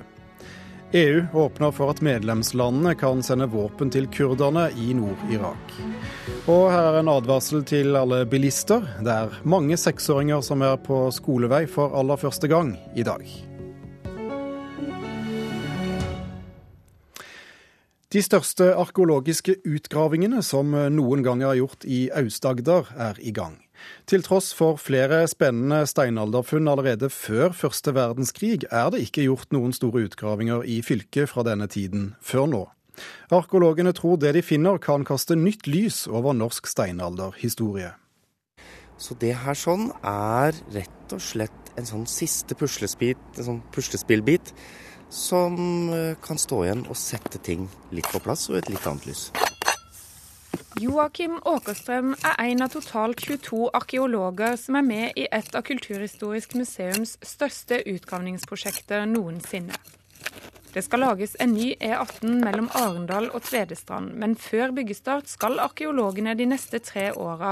EU 0.94 1.24
åpner 1.34 1.74
for 1.74 1.90
at 1.90 2.02
medlemslandene 2.06 2.94
kan 2.98 3.22
sende 3.25 3.50
våpen 3.50 3.90
til 3.94 4.06
kurderne 4.13 4.68
i 4.78 4.94
Nord-Irak. 4.98 5.78
Og 6.50 6.68
her 6.70 6.92
er 6.92 7.00
en 7.02 7.13
advarsel 7.13 7.66
til 7.66 7.98
alle 7.98 8.24
bilister. 8.30 8.86
Det 9.02 9.13
er 9.13 9.40
mange 9.46 9.78
seksåringer 9.78 10.46
som 10.46 10.62
er 10.66 10.78
på 10.86 11.08
skolevei 11.13 11.66
for 11.70 11.98
aller 11.98 12.22
første 12.22 12.50
gang 12.50 12.78
i 12.94 13.06
dag. 13.06 13.25
De 18.13 18.22
største 18.22 18.67
arkeologiske 18.77 19.55
utgravingene 19.65 20.43
som 20.46 20.70
noen 20.93 21.24
gang 21.25 21.39
er 21.41 21.55
gjort 21.58 21.82
i 21.89 22.12
Aust-Agder, 22.13 22.91
er 22.93 23.17
i 23.17 23.32
gang. 23.34 23.55
Til 24.05 24.22
tross 24.22 24.51
for 24.53 24.77
flere 24.77 25.24
spennende 25.32 25.79
steinalderfunn 25.89 26.70
allerede 26.70 27.10
før 27.10 27.55
første 27.58 27.96
verdenskrig, 27.98 28.67
er 28.70 28.91
det 28.93 29.01
ikke 29.08 29.25
gjort 29.25 29.50
noen 29.58 29.74
store 29.74 30.05
utgravinger 30.05 30.62
i 30.62 30.77
fylket 30.86 31.32
fra 31.34 31.41
denne 31.48 31.65
tiden 31.65 32.12
før 32.22 32.46
nå. 32.53 32.62
Arkeologene 33.34 33.96
tror 33.98 34.22
det 34.22 34.36
de 34.38 34.46
finner 34.46 34.77
kan 34.77 35.01
kaste 35.10 35.34
nytt 35.34 35.65
lys 35.65 36.03
over 36.05 36.38
norsk 36.38 36.70
steinalderhistorie. 36.70 37.96
Så 39.01 39.17
det 39.17 39.34
her 39.41 39.58
sånn 39.58 39.89
er 40.05 40.53
rett 40.77 41.17
og 41.17 41.25
slett 41.34 41.74
en 41.82 41.89
sånn 41.89 42.05
siste 42.05 42.53
puslespillbit, 42.53 43.39
en 43.39 43.50
sånn 43.50 43.63
puslespillbit 43.74 44.53
som 45.13 45.89
eh, 45.93 46.15
kan 46.25 46.39
stå 46.41 46.63
igjen 46.65 46.86
og 46.89 46.98
sette 46.98 47.39
ting 47.46 47.67
litt 47.93 48.10
på 48.10 48.22
plass 48.24 48.50
og 48.50 48.58
et 48.60 48.72
litt 48.74 48.88
annet 48.89 49.05
lys. 49.12 49.27
Joakim 50.82 51.36
Åkerstrøm 51.46 52.15
er 52.17 52.39
en 52.41 52.63
av 52.65 52.72
totalt 52.74 53.22
22 53.22 53.67
arkeologer 53.77 54.58
som 54.58 54.79
er 54.79 54.86
med 54.88 55.20
i 55.22 55.27
et 55.29 55.53
av 55.53 55.62
Kulturhistorisk 55.67 56.55
museums 56.58 57.13
største 57.22 57.84
utgravningsprosjekter 57.93 59.05
noensinne. 59.05 59.77
Det 60.74 60.82
skal 60.82 61.03
lages 61.03 61.36
en 61.44 61.51
ny 61.53 61.68
E18 61.77 62.39
mellom 62.42 62.65
Arendal 62.74 63.27
og 63.30 63.44
Tvedestrand, 63.46 64.15
men 64.18 64.32
før 64.34 64.72
byggestart 64.74 65.30
skal 65.30 65.60
arkeologene 65.62 66.34
de 66.34 66.48
neste 66.50 66.80
tre 66.82 67.12
åra 67.13 67.51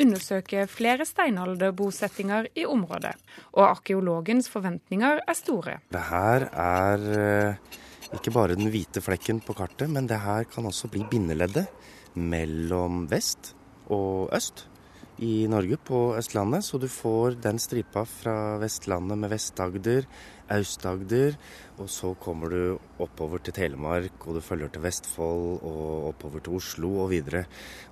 undersøke 0.00 0.64
flere 0.72 1.04
steinalderbosettinger 1.04 2.48
i 2.56 2.64
området. 2.64 3.12
Og 3.52 3.66
arkeologens 3.66 4.48
forventninger 4.48 5.20
er 5.20 5.36
store. 5.36 5.76
Det 5.92 6.06
her 6.08 6.48
er 6.48 7.06
eh, 7.20 7.78
ikke 8.16 8.32
bare 8.32 8.56
den 8.56 8.72
hvite 8.72 9.04
flekken 9.04 9.44
på 9.44 9.52
kartet, 9.60 9.92
men 9.92 10.08
det 10.08 10.22
her 10.24 10.48
kan 10.48 10.64
også 10.64 10.88
bli 10.88 11.04
bindeleddet 11.12 11.68
mellom 12.16 13.04
vest 13.12 13.52
og 13.92 14.32
øst 14.32 14.64
i 15.22 15.46
Norge, 15.46 15.76
på 15.76 16.14
Østlandet. 16.16 16.64
Så 16.64 16.80
du 16.80 16.88
får 16.88 17.36
den 17.42 17.60
stripa 17.60 18.04
fra 18.08 18.56
Vestlandet 18.62 19.18
med 19.18 19.30
Vest-Agder, 19.30 20.06
Aust-Agder 20.52 21.38
og 21.80 21.88
så 21.90 22.12
kommer 22.20 22.52
du 22.52 22.60
oppover 23.02 23.40
til 23.42 23.54
Telemark, 23.56 24.26
og 24.26 24.36
du 24.36 24.42
følger 24.44 24.70
til 24.72 24.84
Vestfold 24.84 25.62
og 25.64 26.10
oppover 26.12 26.42
til 26.44 26.58
Oslo 26.58 26.90
og 27.04 27.10
videre. 27.14 27.44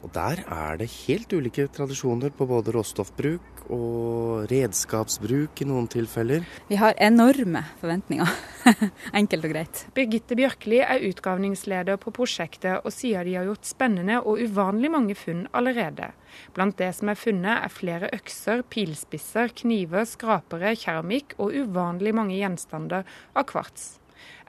Og 0.05 0.13
der 0.15 0.43
er 0.45 0.79
det 0.81 0.91
helt 1.07 1.33
ulike 1.33 1.67
tradisjoner 1.73 2.35
på 2.37 2.47
både 2.47 2.75
råstoffbruk 2.77 3.65
og 3.71 4.51
redskapsbruk 4.51 5.63
i 5.63 5.69
noen 5.69 5.89
tilfeller. 5.91 6.45
Vi 6.69 6.79
har 6.81 6.99
enorme 7.01 7.65
forventninger, 7.81 8.31
enkelt 9.21 9.49
og 9.49 9.55
greit. 9.55 9.83
Birgitte 9.97 10.39
Bjørkli 10.39 10.83
er 10.85 11.07
utgravningsleder 11.11 12.01
på 12.03 12.13
prosjektet, 12.15 12.85
og 12.85 12.95
sier 12.95 13.25
de 13.25 13.39
har 13.39 13.49
gjort 13.49 13.69
spennende 13.69 14.21
og 14.21 14.43
uvanlig 14.45 14.93
mange 14.93 15.19
funn 15.19 15.47
allerede. 15.57 16.13
Blant 16.55 16.77
det 16.79 16.93
som 16.95 17.11
er 17.11 17.19
funnet, 17.19 17.65
er 17.65 17.73
flere 17.75 18.11
økser, 18.15 18.63
pilspisser, 18.71 19.51
kniver, 19.63 20.07
skrapere, 20.07 20.77
keramikk 20.79 21.35
og 21.43 21.57
uvanlig 21.59 22.15
mange 22.15 22.37
gjenstander 22.39 22.50
av 22.59 23.45
kvarts. 23.47 24.01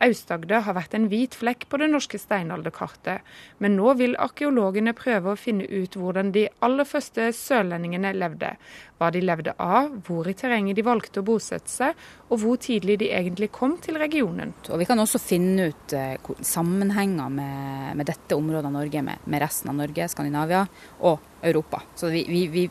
Aust-Agder 0.02 0.64
har 0.66 0.76
vært 0.76 0.96
en 0.98 1.06
hvit 1.12 1.36
flekk 1.38 1.68
på 1.70 1.78
det 1.78 1.88
norske 1.92 2.18
steinalderkartet, 2.20 3.22
men 3.62 3.76
nå 3.78 3.94
vil 4.00 4.16
arkeologene 4.20 4.96
prøve 4.98 5.34
å 5.34 5.40
finne 5.40 5.68
ut 5.70 5.96
hvordan 5.98 6.32
de 6.34 6.48
aller 6.66 6.88
første 6.90 7.28
sørlendingene 7.38 8.14
levde. 8.18 8.56
Hva 8.98 9.12
de 9.14 9.22
levde 9.22 9.54
av, 9.62 9.92
hvor 10.08 10.28
i 10.30 10.36
terrenget 10.38 10.78
de 10.78 10.86
valgte 10.86 11.22
å 11.22 11.28
bosette 11.28 11.70
seg, 11.70 12.02
og 12.30 12.42
hvor 12.42 12.58
tidlig 12.62 12.98
de 13.04 13.12
egentlig 13.14 13.52
kom 13.54 13.78
til 13.82 14.00
regionen. 14.02 14.56
Og 14.70 14.82
Vi 14.82 14.90
kan 14.90 15.02
også 15.02 15.22
finne 15.22 15.70
ut 15.70 15.96
uh, 15.98 16.34
sammenhenger 16.42 17.30
med, 17.30 17.94
med, 17.98 18.08
dette 18.10 18.38
området 18.38 18.72
av 18.72 18.78
Norge 18.80 19.06
med, 19.06 19.26
med, 19.26 19.42
resten 19.44 19.74
av 19.74 19.78
Norge, 19.84 20.10
Skandinavia 20.10 20.66
og 21.06 21.46
Europa. 21.46 21.84
Så 21.96 22.10
vi, 22.14 22.26
vi, 22.30 22.48
vi 22.50 22.66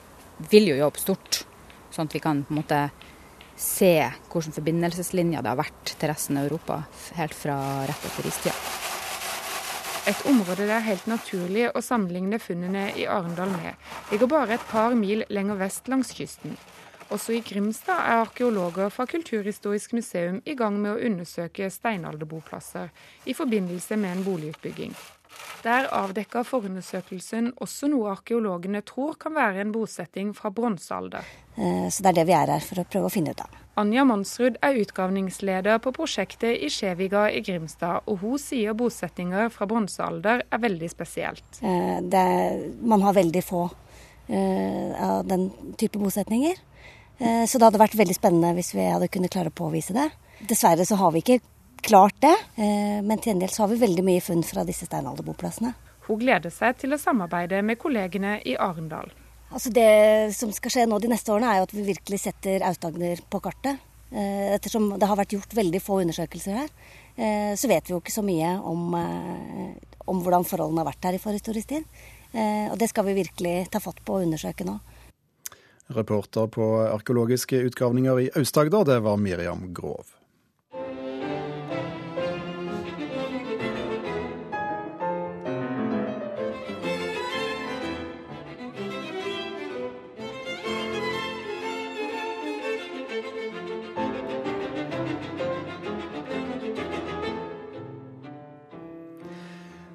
vil 0.51 0.73
jo 0.73 0.81
jobbe 0.83 1.03
stort, 1.03 1.45
sånn 1.95 2.11
at 2.11 2.19
vi 2.19 2.23
kan 2.23 2.43
på 2.47 2.55
en 2.55 2.63
måte 2.63 2.83
se 3.61 3.93
hvilke 4.33 4.55
forbindelseslinjer 4.57 5.45
det 5.45 5.53
har 5.53 5.61
vært 5.61 5.93
til 5.93 6.11
resten 6.11 6.41
av 6.41 6.49
Europa 6.49 6.81
helt 7.19 7.37
fra 7.37 7.59
rett 7.89 8.07
etter 8.09 8.31
istida. 8.31 8.57
Et 10.09 10.23
område 10.27 10.65
det 10.65 10.73
er 10.73 10.87
helt 10.87 11.07
naturlig 11.11 11.67
å 11.77 11.83
sammenligne 11.85 12.41
funnene 12.41 12.87
i 12.97 13.05
Arendal 13.05 13.53
med, 13.53 13.77
ligger 14.11 14.31
bare 14.33 14.57
et 14.57 14.65
par 14.73 14.97
mil 14.97 15.27
lenger 15.29 15.61
vest 15.61 15.93
langs 15.93 16.15
kysten. 16.17 16.57
Også 17.13 17.35
i 17.37 17.43
Grimstad 17.45 18.01
er 18.01 18.23
arkeologer 18.23 18.89
fra 18.95 19.05
Kulturhistorisk 19.11 19.93
museum 19.99 20.41
i 20.47 20.55
gang 20.57 20.81
med 20.81 20.95
å 20.95 21.07
undersøke 21.11 21.69
steinalderboplasser 21.71 22.89
i 23.27 23.37
forbindelse 23.37 23.99
med 24.01 24.17
en 24.17 24.25
boligutbygging. 24.25 24.95
Der 25.61 25.91
avdekka 25.93 26.41
forundersøkelsen 26.49 27.51
også 27.61 27.91
noe 27.93 28.15
arkeologene 28.15 28.81
tror 28.87 29.19
kan 29.21 29.35
være 29.37 29.61
en 29.65 29.73
bosetting 29.75 30.31
fra 30.37 30.49
bronsealder. 30.57 31.27
Eh, 31.57 31.89
så 31.93 32.01
det 32.01 32.13
er 32.13 32.17
det 32.21 32.25
vi 32.31 32.37
er 32.37 32.53
her 32.55 32.65
for 32.65 32.81
å 32.81 32.87
prøve 32.89 33.11
å 33.11 33.13
finne 33.13 33.35
ut 33.35 33.43
av. 33.45 33.59
Anja 33.81 34.07
Mansrud 34.09 34.57
er 34.65 34.79
utgravningsleder 34.81 35.83
på 35.85 35.93
prosjektet 35.97 36.65
i 36.65 36.71
Skjeviga 36.73 37.27
i 37.29 37.43
Grimstad, 37.45 38.09
og 38.09 38.25
hun 38.25 38.41
sier 38.41 38.77
bosettinger 38.77 39.53
fra 39.53 39.69
bronsealder 39.69 40.47
er 40.49 40.65
veldig 40.65 40.91
spesielt. 40.93 41.61
Eh, 41.61 42.01
det, 42.01 42.25
man 42.81 43.05
har 43.05 43.19
veldig 43.21 43.45
få 43.45 43.67
eh, 44.29 44.97
av 44.97 45.29
den 45.29 45.51
type 45.81 46.01
bosetninger. 46.01 46.67
Så 47.21 47.59
det 47.61 47.67
hadde 47.67 47.77
vært 47.83 47.99
veldig 48.01 48.15
spennende 48.17 48.55
hvis 48.57 48.71
vi 48.73 48.87
hadde 48.89 49.11
kunnet 49.13 49.35
klare 49.35 49.51
å 49.51 49.57
påvise 49.59 49.93
det. 49.93 50.07
Dessverre 50.49 50.87
så 50.89 50.97
har 50.97 51.11
vi 51.13 51.21
ikke 51.21 51.43
klart 51.91 52.17
det, 52.23 52.37
men 52.57 53.19
til 53.19 53.33
gjengjeld 53.33 53.53
så 53.53 53.65
har 53.65 53.73
vi 53.73 53.81
veldig 53.83 54.05
mye 54.07 54.23
funn 54.25 54.45
fra 54.47 54.63
disse 54.69 54.87
steinalderboplassene. 54.87 55.75
Hun 56.07 56.21
gleder 56.23 56.51
seg 56.55 56.79
til 56.81 56.95
å 56.95 56.99
samarbeide 56.99 57.61
med 57.67 57.79
kollegene 57.83 58.39
i 58.47 58.57
Arendal. 58.59 59.11
Altså 59.51 59.73
Det 59.75 60.31
som 60.35 60.53
skal 60.55 60.73
skje 60.73 60.87
nå 60.87 60.99
de 61.03 61.11
neste 61.11 61.33
årene, 61.35 61.51
er 61.51 61.61
jo 61.61 61.69
at 61.69 61.75
vi 61.75 61.87
virkelig 61.89 62.21
setter 62.23 62.63
Aust-Agder 62.67 63.23
på 63.31 63.41
kartet. 63.43 63.83
Eh, 64.11 64.55
ettersom 64.57 64.89
det 64.99 65.07
har 65.07 65.19
vært 65.19 65.35
gjort 65.37 65.55
veldig 65.55 65.81
få 65.83 66.01
undersøkelser 66.05 66.57
her, 66.63 66.71
eh, 67.15 67.53
så 67.59 67.71
vet 67.71 67.87
vi 67.87 67.95
jo 67.95 68.01
ikke 68.03 68.15
så 68.15 68.25
mye 68.27 68.57
om, 68.59 68.95
eh, 68.95 69.75
om 70.07 70.23
hvordan 70.23 70.47
forholdene 70.47 70.83
har 70.83 70.91
vært 70.93 71.05
her 71.05 71.15
i 71.15 71.23
forhistorisk 71.23 71.69
tid. 71.69 71.85
Og 72.33 72.79
det 72.79 72.89
skal 72.89 73.05
vi 73.07 73.25
virkelig 73.25 73.71
ta 73.73 73.81
fatt 73.81 74.05
på 74.05 74.15
og 74.15 74.23
undersøke 74.23 74.63
nå. 74.63 74.79
Reporter 75.91 76.47
på 76.47 76.63
arkeologiske 76.87 77.59
utgravninger 77.67 78.21
i 78.23 78.31
Aust-Agder, 78.39 78.85
det 78.85 79.03
var 79.03 79.17
Miriam 79.17 79.75
Grov. 79.75 80.20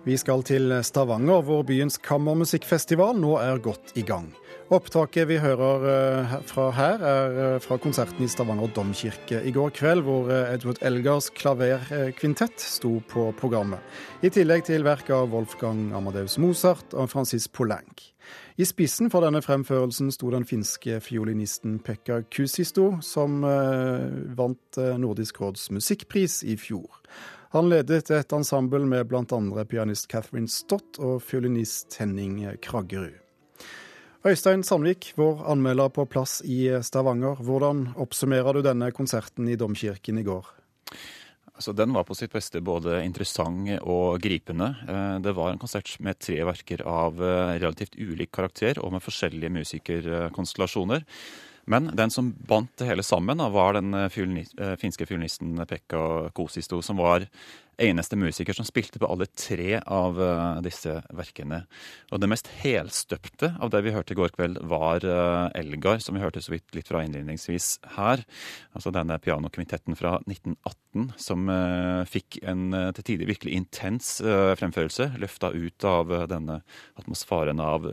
Vi 0.05 0.13
skal 0.21 0.43
til 0.45 0.69
Stavanger, 0.85 1.41
hvor 1.41 1.63
byens 1.65 1.95
kammermusikkfestival 1.97 3.17
nå 3.17 3.39
er 3.41 3.57
godt 3.57 3.95
i 3.97 4.03
gang. 4.05 4.27
Opptaket 4.69 5.25
vi 5.31 5.39
hører 5.41 5.85
eh, 5.89 6.35
fra 6.45 6.67
her, 6.77 7.01
er 7.01 7.39
eh, 7.41 7.55
fra 7.61 7.79
konserten 7.81 8.21
i 8.21 8.29
Stavanger 8.29 8.69
domkirke 8.75 9.41
i 9.41 9.53
går 9.55 9.73
kveld, 9.73 10.05
hvor 10.05 10.29
eh, 10.29 10.53
Edward 10.53 10.77
Elgars 10.85 11.31
klaverkvintett 11.33 12.61
sto 12.61 12.99
på 13.09 13.31
programmet. 13.41 13.81
I 14.21 14.29
tillegg 14.29 14.67
til 14.69 14.85
verk 14.85 15.09
av 15.09 15.33
Wolfgang 15.33 15.87
Amadeus 15.97 16.37
Mozart 16.37 16.93
og 16.93 17.09
Francis 17.09 17.49
Poulenc. 17.49 18.11
I 18.61 18.65
spissen 18.69 19.09
for 19.09 19.25
denne 19.25 19.41
fremførelsen 19.41 20.13
sto 20.13 20.29
den 20.33 20.45
finske 20.45 20.99
fiolinisten 21.01 21.79
Pekka 21.81 22.21
Kusisto, 22.29 22.99
som 23.01 23.41
vant 23.41 24.79
Nordisk 25.01 25.41
råds 25.43 25.67
musikkpris 25.75 26.39
i 26.47 26.55
fjor. 26.57 27.01
Han 27.53 27.69
ledet 27.69 28.09
et 28.11 28.33
ensemble 28.33 28.81
med 28.89 29.05
bl.a. 29.11 29.65
pianist 29.69 30.09
Catherine 30.11 30.49
Stott 30.49 30.97
og 30.97 31.21
fiolinist 31.23 31.99
Henning 31.99 32.41
Kraggerud. 32.61 33.21
Øystein 34.25 34.63
Sandvik, 34.65 35.11
vår 35.19 35.43
anmelder 35.53 35.91
på 35.93 36.07
plass 36.09 36.39
i 36.41 36.65
Stavanger. 36.81 37.37
Hvordan 37.45 37.91
oppsummerer 38.01 38.57
du 38.57 38.63
denne 38.65 38.89
konserten 38.89 39.45
i 39.45 39.57
Domkirken 39.59 40.17
i 40.17 40.25
går? 40.25 40.47
Altså, 41.55 41.75
den 41.77 41.93
var 41.95 42.03
på 42.03 42.15
sitt 42.17 42.33
beste 42.33 42.59
både 42.65 43.03
interessant 43.05 43.69
og 43.79 44.17
gripende. 44.23 44.73
Eh, 44.89 45.17
det 45.23 45.35
var 45.37 45.53
en 45.53 45.61
konsert 45.61 45.93
med 46.03 46.17
tre 46.19 46.41
verker 46.43 46.81
av 46.89 47.21
eh, 47.21 47.53
relativt 47.61 47.95
ulik 47.95 48.33
karakter 48.35 48.81
og 48.81 48.91
med 48.97 49.05
forskjellige 49.05 49.53
musikerkonstellasjoner. 49.61 51.05
Men 51.65 51.89
den 51.97 52.11
som 52.11 52.31
bandt 52.47 52.77
det 52.77 52.85
hele 52.85 53.03
sammen, 53.03 53.37
var 53.51 53.73
den 53.73 53.93
eh, 53.93 54.19
eh, 54.59 54.75
finske 54.77 55.05
fiolinisten 55.05 55.65
Pekka 55.65 56.29
Kosisto, 56.33 56.81
som 56.81 56.97
var 57.01 57.25
eneste 57.81 58.17
musiker 58.19 58.55
som 58.55 58.65
spilte 58.67 58.99
på 59.01 59.07
alle 59.09 59.27
tre 59.31 59.79
av 59.79 60.19
uh, 60.19 60.61
disse 60.65 60.97
verkene. 61.15 61.63
Og 62.13 62.21
det 62.21 62.29
mest 62.31 62.49
helstøpte 62.61 63.53
av 63.59 63.71
det 63.73 63.81
vi 63.85 63.93
hørte 63.95 64.15
i 64.15 64.19
går 64.19 64.33
kveld, 64.35 64.59
var 64.69 65.05
uh, 65.05 65.51
Elgar, 65.57 65.99
som 66.03 66.17
vi 66.17 66.23
hørte 66.23 66.43
så 66.43 66.53
vidt 66.55 66.75
litt 66.77 66.89
fra 66.91 67.03
innledningsvis 67.05 67.69
her. 67.97 68.23
Altså 68.75 68.93
denne 68.95 69.17
pianokvintetten 69.21 69.97
fra 69.99 70.17
1918 70.23 71.09
som 71.21 71.49
uh, 71.51 72.03
fikk 72.09 72.39
en 72.47 72.69
til 72.95 73.07
tider 73.11 73.29
virkelig 73.29 73.55
intens 73.57 74.13
fremførelse. 74.23 75.11
Løfta 75.21 75.51
ut 75.53 75.87
av 75.87 76.11
denne 76.31 76.59
atmosfæren 76.99 77.59
av 77.63 77.85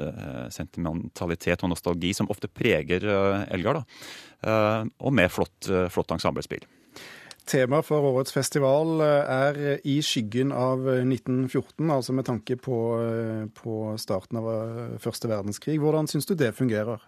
sentimentalitet 0.54 1.64
og 1.64 1.72
nostalgi 1.72 2.12
som 2.16 2.30
ofte 2.32 2.50
preger 2.50 3.04
Elgar. 3.52 3.82
da. 3.82 4.86
og 4.98 5.14
med 5.14 5.32
flott, 5.32 5.70
flott 5.92 6.14
ensemblespill. 6.14 6.64
Tema 7.42 7.80
for 7.82 8.04
årets 8.06 8.30
festival 8.30 9.00
eh, 9.02 9.30
er 9.34 9.56
i 9.88 9.96
skyggen 10.04 10.52
av 10.54 10.84
1914, 10.86 11.72
eh, 11.82 11.90
altså 11.96 12.14
med 12.14 12.26
tanke 12.28 12.54
på, 12.60 12.76
eh, 13.02 13.46
på 13.56 13.78
starten 13.98 14.38
av 14.38 14.46
første 15.02 15.30
verdenskrig. 15.30 15.80
Hvordan 15.82 16.06
syns 16.10 16.28
du 16.28 16.36
det 16.38 16.52
fungerer? 16.54 17.02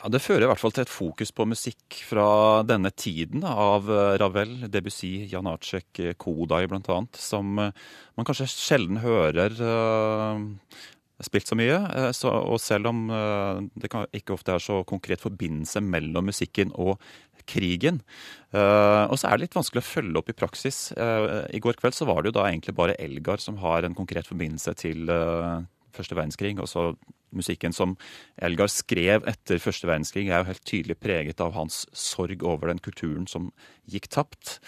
Ja, 0.00 0.08
Det 0.10 0.22
fører 0.24 0.48
i 0.48 0.50
hvert 0.50 0.62
fall 0.62 0.74
til 0.74 0.82
et 0.82 0.90
fokus 0.90 1.30
på 1.30 1.46
musikk 1.46 2.00
fra 2.08 2.64
denne 2.66 2.90
tiden 2.90 3.46
av 3.46 3.86
Ravel, 4.18 4.66
Debussy, 4.66 5.28
Janacek, 5.30 6.18
Kodai 6.18 6.66
bl.a., 6.66 6.98
som 7.14 7.54
man 7.54 8.26
kanskje 8.26 8.50
sjelden 8.50 8.98
hører 9.04 9.54
spilt 11.22 11.46
så 11.46 11.54
mye. 11.54 11.78
Så, 12.16 12.32
og 12.32 12.58
selv 12.58 12.90
om 12.90 13.04
det 13.78 13.92
ikke 14.16 14.34
ofte 14.34 14.56
er 14.56 14.64
så 14.64 14.80
konkret 14.82 15.22
forbindelse 15.22 15.84
mellom 15.86 16.32
musikken 16.32 16.74
og 16.74 16.98
krigen. 17.48 18.02
Uh, 18.52 19.08
og 19.08 19.16
så 19.20 19.28
er 19.28 19.38
det 19.38 19.48
litt 19.48 19.56
vanskelig 19.58 19.82
å 19.82 19.88
følge 19.88 20.20
opp 20.20 20.30
i 20.32 20.36
praksis. 20.36 20.90
Uh, 20.98 21.44
I 21.52 21.62
går 21.62 21.80
kveld 21.80 21.96
så 21.96 22.08
var 22.08 22.22
det 22.22 22.32
jo 22.32 22.38
da 22.40 22.48
egentlig 22.50 22.76
bare 22.78 22.98
Elgar 23.00 23.42
som 23.42 23.60
har 23.62 23.86
en 23.86 23.96
konkret 23.98 24.28
forbindelse 24.28 24.76
til 24.82 25.10
uh, 25.10 25.64
første 25.96 26.16
verdenskrig. 26.18 26.54
Og 26.60 26.70
så 26.70 26.90
musikken 27.32 27.72
som 27.72 27.94
Elgar 28.44 28.68
skrev 28.68 29.24
etter 29.30 29.60
første 29.62 29.88
verdenskrig, 29.88 30.26
er 30.28 30.42
jo 30.42 30.50
helt 30.50 30.66
tydelig 30.68 30.98
preget 31.00 31.40
av 31.40 31.54
hans 31.56 31.86
sorg 31.96 32.44
over 32.44 32.68
den 32.68 32.82
kulturen 32.84 33.24
som 33.30 33.48
gikk 33.88 34.10
tapt. 34.12 34.58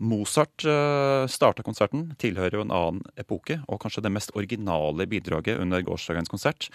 Mozart 0.00 0.64
uh, 0.64 1.28
starta 1.28 1.64
konserten, 1.64 2.10
tilhører 2.20 2.56
jo 2.56 2.64
en 2.64 2.72
annen 2.72 3.20
epoke, 3.20 3.60
og 3.68 3.82
kanskje 3.84 4.06
det 4.06 4.14
mest 4.16 4.32
originale 4.32 5.04
bidraget 5.08 5.60
under 5.60 5.84
gårsdagens 5.84 6.32
konsert 6.32 6.70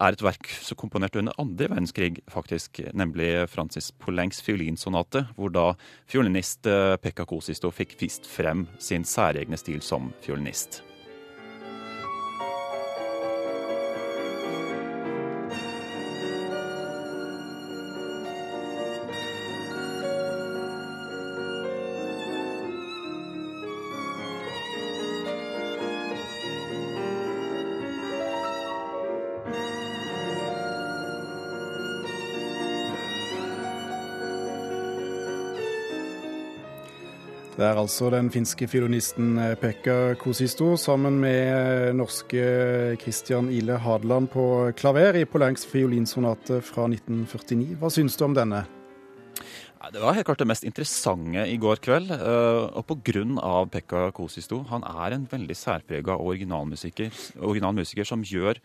er 0.00 0.14
et 0.14 0.24
verk 0.24 0.48
som 0.64 0.78
komponert 0.80 1.16
under 1.20 1.36
andre 1.40 1.68
verdenskrig, 1.70 2.22
faktisk, 2.32 2.80
nemlig 2.96 3.48
Francis 3.52 3.90
Poulencs 3.92 4.40
fiolinsonate, 4.44 5.26
hvor 5.36 5.52
da 5.52 5.66
fiolinist 6.10 6.66
eh, 6.70 6.96
Pekka 7.02 7.26
Kosisto 7.28 7.72
fikk 7.74 7.98
vist 8.00 8.28
frem 8.28 8.66
sin 8.80 9.04
særegne 9.08 9.60
stil 9.60 9.82
som 9.84 10.12
fiolinist. 10.24 10.82
Det 37.72 37.78
er 37.78 37.86
altså 37.86 38.10
den 38.12 38.26
finske 38.28 38.66
fiolinisten 38.68 39.38
eh, 39.40 39.54
Pekka 39.56 39.94
Kosisto 40.20 40.74
sammen 40.76 41.14
med 41.22 41.38
eh, 41.40 41.94
norske 41.96 42.42
Christian 43.00 43.48
Ile 43.48 43.78
Hadeland 43.80 44.28
på 44.34 44.44
klaver 44.76 45.16
i 45.16 45.24
Polenks 45.24 45.64
fiolinsonate 45.70 46.58
fra 46.60 46.84
1949. 46.90 47.78
Hva 47.80 47.88
syns 47.94 48.20
du 48.20 48.26
om 48.26 48.36
denne? 48.36 48.60
Det 49.88 50.02
var 50.04 50.18
helt 50.18 50.28
klart 50.28 50.44
det 50.44 50.50
mest 50.52 50.68
interessante 50.68 51.46
i 51.48 51.56
går 51.56 51.80
kveld. 51.80 52.12
Eh, 52.12 52.76
og 52.76 52.84
pga. 52.92 53.24
Pekka 53.72 54.10
Kosisto. 54.20 54.60
Han 54.68 54.84
er 54.84 55.16
en 55.16 55.24
veldig 55.32 55.56
særprega 55.56 56.20
originalmusiker, 56.20 57.08
originalmusiker 57.40 58.04
som 58.04 58.20
gjør 58.20 58.60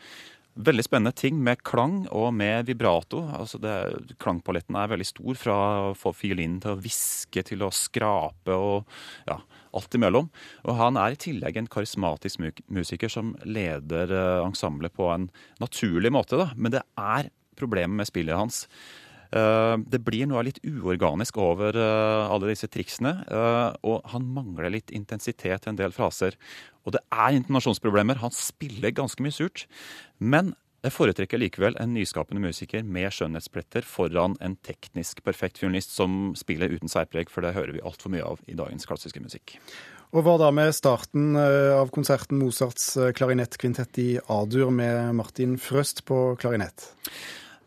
Veldig 0.58 0.84
spennende 0.88 1.14
ting 1.14 1.38
med 1.44 1.62
klang 1.68 2.00
og 2.10 2.32
med 2.34 2.66
vibrato. 2.66 3.22
Altså 3.38 3.60
det, 3.62 3.74
klangpaletten 4.22 4.78
er 4.80 4.90
veldig 4.90 5.06
stor, 5.06 5.38
fra 5.38 5.58
å 5.90 5.92
få 5.98 6.14
fiolinen 6.18 6.58
til 6.64 6.74
å 6.74 6.80
hviske 6.82 7.44
til 7.46 7.66
å 7.66 7.70
skrape 7.74 8.56
og 8.58 8.88
ja, 9.30 9.38
alt 9.78 9.98
imellom. 10.00 10.32
Og 10.66 10.80
han 10.80 10.98
er 10.98 11.14
i 11.14 11.20
tillegg 11.28 11.60
en 11.62 11.70
karismatisk 11.70 12.42
musiker 12.74 13.12
som 13.12 13.36
leder 13.46 14.14
eh, 14.14 14.46
ensemblet 14.46 14.96
på 14.98 15.12
en 15.14 15.30
naturlig 15.62 16.14
måte. 16.16 16.42
Da. 16.42 16.50
Men 16.58 16.74
det 16.74 16.86
er 16.98 17.30
problemet 17.58 18.02
med 18.02 18.10
spillet 18.10 18.38
hans. 18.38 18.66
Eh, 19.32 19.76
det 19.90 20.02
blir 20.06 20.30
noe 20.30 20.46
litt 20.48 20.62
uorganisk 20.64 21.40
over 21.42 21.76
eh, 21.78 22.28
alle 22.28 22.54
disse 22.54 22.70
triksene, 22.72 23.16
og 23.88 24.08
han 24.14 24.30
mangler 24.36 24.72
litt 24.78 24.94
intensitet 24.96 25.68
i 25.68 25.72
en 25.72 25.80
del 25.80 25.96
fraser. 25.96 26.38
Og 26.88 26.96
det 26.96 27.04
er 27.12 27.36
intonasjonsproblemer. 27.36 28.22
Han 28.24 28.34
spiller 28.36 28.96
ganske 28.96 29.24
mye 29.24 29.36
surt. 29.36 29.68
Men 30.18 30.56
Jeg 30.86 30.94
foretrekker 30.94 31.40
likevel 31.42 31.76
en 31.82 31.96
nyskapende 31.96 32.40
musiker 32.40 32.84
med 32.86 33.10
skjønnhetspletter 33.12 33.84
foran 33.88 34.36
en 34.46 34.54
teknisk 34.64 35.24
perfekt 35.26 35.58
fiolinist 35.58 35.96
som 35.96 36.36
spiller 36.38 36.70
uten 36.70 36.92
særpreg, 36.92 37.32
for 37.34 37.42
det 37.42 37.56
hører 37.58 37.74
vi 37.76 37.82
altfor 37.82 38.14
mye 38.14 38.24
av 38.24 38.44
i 38.46 38.56
dagens 38.56 38.86
klassiske 38.88 39.24
musikk. 39.24 39.58
Og 40.16 40.24
hva 40.24 40.38
da 40.40 40.52
med 40.56 40.72
starten 40.78 41.34
eh, 41.36 41.74
av 41.76 41.90
konserten 41.96 42.40
Mozarts 42.40 42.94
eh, 42.96 43.10
klarinettkvintett 43.18 44.00
i 44.00 44.08
A-dur 44.32 44.70
med 44.72 45.18
Martin 45.18 45.58
Frøst 45.60 46.06
på 46.08 46.38
klarinett? 46.40 46.94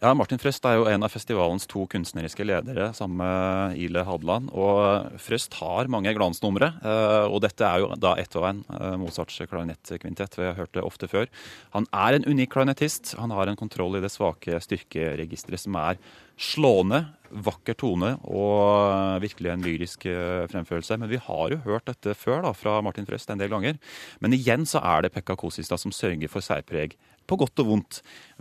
Ja, 0.00 0.14
Martin 0.16 0.40
Frøst 0.40 0.64
er 0.64 0.78
jo 0.78 0.86
en 0.88 1.04
av 1.04 1.12
festivalens 1.12 1.66
to 1.68 1.82
kunstneriske 1.92 2.44
ledere 2.48 2.86
sammen 2.96 3.18
med 3.20 3.74
Ile 3.84 4.00
Hadeland. 4.08 4.48
Og 4.56 5.10
Frøst 5.20 5.58
har 5.58 5.90
mange 5.92 6.14
glansnumre, 6.16 6.70
eh, 6.80 7.26
og 7.28 7.42
dette 7.44 7.66
er 7.68 7.82
jo 7.82 7.90
da 8.00 8.14
ett 8.16 8.32
og 8.40 8.46
en 8.48 8.62
Mozarts 9.02 9.36
klarinettkvintett. 9.44 10.38
Vi 10.40 10.46
har 10.46 10.56
hørt 10.56 10.72
det 10.72 10.86
ofte 10.88 11.04
før. 11.04 11.28
Han 11.76 11.84
er 11.92 12.16
en 12.16 12.24
unik 12.24 12.54
klarinettist. 12.54 13.12
Han 13.20 13.36
har 13.36 13.52
en 13.52 13.60
kontroll 13.60 13.98
i 13.98 14.00
det 14.00 14.08
svake 14.08 14.62
styrkeregisteret 14.64 15.60
som 15.60 15.76
er 15.76 16.00
slående, 16.40 17.02
vakker 17.30 17.76
tone 17.78 18.14
og 18.24 19.20
virkelig 19.20 19.52
en 19.52 19.68
lyrisk 19.68 20.08
eh, 20.08 20.48
fremførelse. 20.48 20.96
Men 20.96 21.12
vi 21.12 21.20
har 21.20 21.52
jo 21.52 21.60
hørt 21.68 21.92
dette 21.92 22.16
før 22.16 22.40
da, 22.48 22.56
fra 22.56 22.80
Martin 22.80 23.04
Frøst 23.04 23.28
en 23.28 23.44
del 23.44 23.52
ganger. 23.52 23.76
Men 24.24 24.32
igjen 24.32 24.64
så 24.64 24.80
er 24.80 25.04
det 25.04 25.12
Pekka 25.12 25.36
Kosistad 25.36 25.84
som 25.84 25.92
sørger 25.92 26.32
for 26.32 26.40
særpreg. 26.40 26.96
På 27.30 27.38
godt 27.40 27.62
og 27.62 27.68
vondt. 27.68 28.00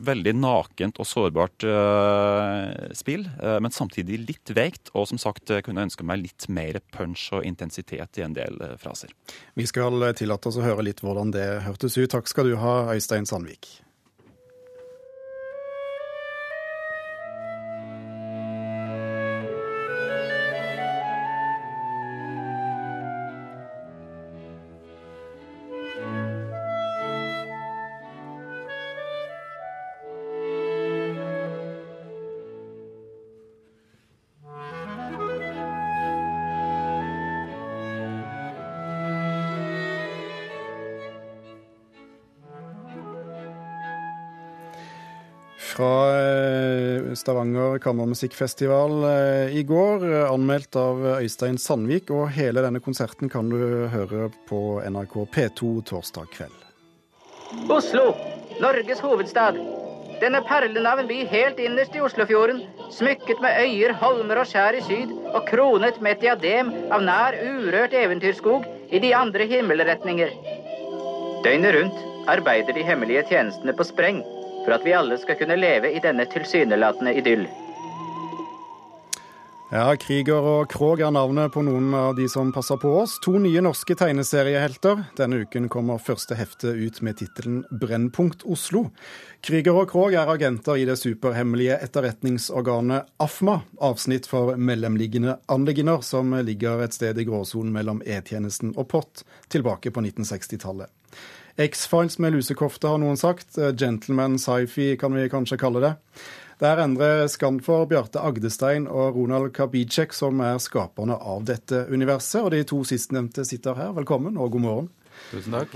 Veldig 0.09 0.33
nakent 0.39 0.99
og 1.01 1.07
sårbart 1.07 1.65
uh, 1.67 2.89
spill, 2.97 3.27
uh, 3.41 3.57
men 3.61 3.73
samtidig 3.75 4.21
litt 4.25 4.53
veikt. 4.55 4.89
Og 4.97 5.09
som 5.11 5.21
sagt 5.21 5.53
kunne 5.65 5.83
jeg 5.83 5.91
ønske 5.91 6.07
meg 6.07 6.23
litt 6.23 6.47
mer 6.49 6.81
punch 6.95 7.29
og 7.37 7.45
intensitet 7.45 8.21
i 8.21 8.25
en 8.25 8.37
del 8.37 8.57
uh, 8.63 8.73
fraser. 8.81 9.13
Vi 9.59 9.67
skal 9.69 10.09
tillate 10.17 10.49
oss 10.49 10.57
å 10.57 10.65
høre 10.65 10.87
litt 10.89 11.03
hvordan 11.05 11.35
det 11.35 11.47
hørtes 11.67 11.99
ut. 11.99 12.09
Takk 12.11 12.31
skal 12.31 12.49
du 12.49 12.57
ha, 12.61 12.81
Øystein 12.95 13.29
Sandvik. 13.29 13.77
Fra 45.79 46.19
eh, 46.19 47.13
Stavanger 47.13 47.79
kammermusikkfestival 47.79 49.03
eh, 49.03 49.57
i 49.57 49.63
går, 49.63 50.03
eh, 50.13 50.31
anmeldt 50.31 50.75
av 50.75 51.05
Øystein 51.21 51.57
Sandvik. 51.57 52.11
Og 52.11 52.27
hele 52.35 52.63
denne 52.65 52.81
konserten 52.83 53.31
kan 53.31 53.47
du 53.51 53.87
høre 53.93 54.27
på 54.49 54.81
NRK 54.83 55.15
P2 55.35 55.69
torsdag 55.87 56.27
kveld. 56.35 56.65
Oslo, 57.71 58.11
Norges 58.59 58.99
hovedstad. 58.99 59.59
Denne 60.19 60.41
perlen 60.43 60.83
av 60.83 60.99
en 60.99 61.07
by 61.07 61.21
helt 61.31 61.61
innerst 61.63 61.95
i 61.95 62.01
Oslofjorden, 62.03 62.59
smykket 62.91 63.39
med 63.39 63.55
øyer, 63.63 63.93
holmer 64.01 64.41
og 64.41 64.49
skjær 64.49 64.75
i 64.75 64.81
syd, 64.83 65.13
og 65.31 65.45
kronet 65.47 66.01
med 66.03 66.17
et 66.17 66.25
diadem 66.25 66.73
av 66.91 67.05
nær 67.07 67.37
urørt 67.39 67.95
eventyrskog 67.95 68.67
i 68.91 68.99
de 68.99 69.13
andre 69.15 69.47
himmelretninger. 69.47 70.35
Døgnet 71.47 71.77
rundt 71.77 72.03
arbeider 72.27 72.75
de 72.75 72.83
hemmelige 72.83 73.23
tjenestene 73.31 73.71
på 73.71 73.87
spreng 73.87 74.19
for 74.69 74.75
at 74.75 74.85
vi 74.85 74.93
alle 74.93 75.17
skal 75.17 75.35
kunne 75.35 75.55
leve 75.57 75.89
i 75.97 75.99
denne 76.03 76.27
tilsynelatende 76.29 77.15
idyll. 77.17 77.47
Ja, 79.69 79.95
Kriger 80.01 80.45
og 80.45 80.69
Krog 80.69 81.01
er 81.01 81.13
navnet 81.13 81.53
på 81.53 81.61
noen 81.65 81.89
av 81.93 82.15
de 82.17 82.27
som 82.29 82.51
passer 82.53 82.77
på 82.81 82.89
oss. 83.01 83.15
To 83.25 83.35
nye 83.41 83.61
norske 83.65 83.93
tegneseriehelter. 83.97 85.03
Denne 85.17 85.41
uken 85.41 85.67
kommer 85.73 86.01
første 86.01 86.37
hefte 86.37 86.73
ut 86.73 87.01
med 87.05 87.17
tittelen 87.21 87.63
Brennpunkt 87.81 88.45
Oslo. 88.45 88.87
Kriger 89.45 89.77
og 89.77 89.89
Krog 89.89 90.17
er 90.17 90.29
agenter 90.29 90.77
i 90.77 90.85
det 90.89 90.99
superhemmelige 91.01 91.77
etterretningsorganet 91.85 93.09
AFMA, 93.21 93.59
avsnitt 93.77 94.29
for 94.29 94.53
mellomliggende 94.57 95.39
anliggender 95.49 96.05
som 96.05 96.33
ligger 96.45 96.85
et 96.85 96.97
sted 96.97 97.17
i 97.17 97.25
gråsonen 97.29 97.73
mellom 97.73 98.05
E-tjenesten 98.05 98.73
og 98.77 98.89
POT, 98.93 99.25
tilbake 99.53 99.93
på 99.93 100.05
1960-tallet. 100.05 100.93
X-Files 101.59 102.19
med 102.23 102.37
lusekofte, 102.37 102.87
har 102.87 102.99
noen 103.01 103.17
sagt. 103.19 103.57
Eh, 103.57 103.73
gentleman 103.75 104.37
sci-fi 104.39 104.93
kan 104.99 105.13
vi 105.15 105.29
kanskje 105.29 105.59
kalle 105.59 105.81
det. 105.83 105.93
Det 106.59 106.67
er 106.67 106.81
Endre 106.83 107.27
Skanfor, 107.31 107.85
Bjarte 107.87 108.19
Agdestein 108.23 108.87
og 108.87 109.15
Ronald 109.15 109.51
Kabicek 109.55 110.15
som 110.15 110.39
er 110.43 110.59
skaperne 110.63 111.15
av 111.15 111.43
dette 111.47 111.85
universet. 111.91 112.41
Og 112.43 112.51
de 112.55 112.63
to 112.67 112.81
sistnevnte 112.87 113.43
sitter 113.47 113.75
her. 113.79 113.91
Velkommen 113.95 114.39
og 114.39 114.51
god 114.55 114.63
morgen. 114.63 114.89
Tusen 115.31 115.55
takk. 115.55 115.75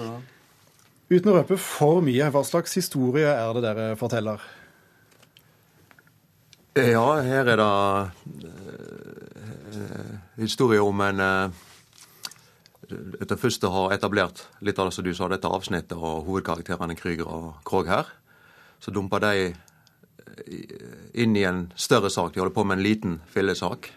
Uten 1.12 1.32
å 1.32 1.36
røpe 1.38 1.60
for 1.60 2.00
mye, 2.04 2.32
hva 2.32 2.44
slags 2.48 2.76
historie 2.80 3.28
er 3.28 3.56
det 3.56 3.64
dere 3.64 3.88
forteller? 4.00 4.44
Ja, 6.80 7.22
her 7.22 7.52
er 7.54 7.60
det 7.60 7.68
uh, 7.68 8.08
historie 10.40 10.82
om 10.82 11.04
en 11.06 11.20
uh, 11.22 11.64
etter 13.22 13.40
først 13.40 13.64
å 13.68 13.74
ha 13.74 13.84
etablert 13.96 14.46
litt 14.62 14.80
av 14.80 14.90
det 14.90 14.96
som 14.96 15.06
du 15.06 15.14
sa, 15.14 15.28
dette 15.32 15.50
avsnittet 15.50 15.98
og 15.98 16.26
hovedkarakterene 16.28 16.98
Krüger 17.00 17.30
og 17.30 17.62
Krog 17.68 17.92
her, 17.92 18.10
så 18.84 18.92
dumper 18.92 19.24
de 19.24 19.54
inn 21.14 21.36
i 21.36 21.44
en 21.44 21.72
større 21.76 22.10
sak. 22.10 22.34
De 22.34 22.42
holder 22.42 22.56
på 22.56 22.64
med 22.64 22.78
en 22.78 22.84
liten 22.84 23.22
fillesak. 23.30 23.92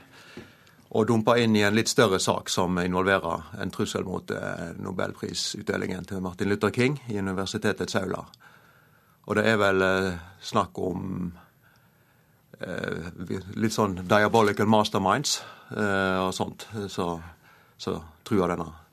Og 0.90 1.08
dumper 1.08 1.40
inn 1.42 1.56
i 1.56 1.64
en 1.66 1.74
litt 1.74 1.90
større 1.90 2.18
sak 2.22 2.50
som 2.52 2.78
involverer 2.78 3.48
en 3.60 3.72
trussel 3.74 4.06
mot 4.06 4.30
eh, 4.30 4.70
nobelprisutdelingen 4.78 6.06
til 6.06 6.22
Martin 6.24 6.48
Luther 6.48 6.70
King 6.70 7.00
i 7.10 7.18
universitetets 7.18 7.98
aula. 7.98 8.22
Og 9.26 9.36
det 9.36 9.48
er 9.50 9.58
vel 9.60 9.82
eh, 9.82 10.22
snakk 10.40 10.78
om 10.78 11.02
eh, 12.60 13.10
litt 13.58 13.74
sånn 13.74 13.98
diabolical 14.06 14.70
masterminds 14.70 15.40
og 15.66 16.30
sånt. 16.30 16.68
Så, 16.94 17.08
så 17.74 17.96
truer 18.24 18.52
denne 18.52 18.85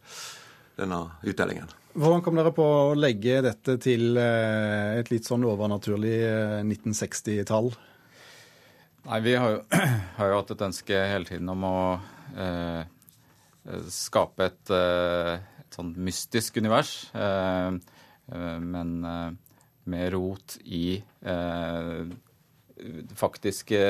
denne 0.79 0.99
utdelingen. 1.23 1.71
Hvordan 1.93 2.23
kom 2.25 2.37
dere 2.39 2.49
på 2.55 2.65
å 2.65 2.93
legge 2.97 3.41
dette 3.45 3.75
til 3.81 4.17
eh, 4.17 4.97
et 4.97 5.11
litt 5.13 5.27
sånn 5.29 5.45
overnaturlig 5.45 6.15
1960-tall? 6.65 7.69
Eh, 7.69 7.89
Nei, 9.03 9.19
Vi 9.21 9.35
har 9.37 9.57
jo, 9.57 9.61
har 10.17 10.31
jo, 10.31 10.39
hatt 10.39 10.53
et 10.55 10.65
ønske 10.69 11.03
hele 11.11 11.29
tiden 11.29 11.51
om 11.53 11.67
å 11.69 11.77
eh, 12.39 12.81
skape 13.93 14.47
et, 14.49 14.73
eh, 14.73 15.35
et 15.61 15.77
sånn 15.77 15.93
mystisk 16.01 16.57
univers. 16.63 16.95
Eh, 17.13 17.69
men 18.63 18.91
med 19.83 20.05
rot 20.13 20.53
i 20.63 20.95
faktiske 23.19 23.81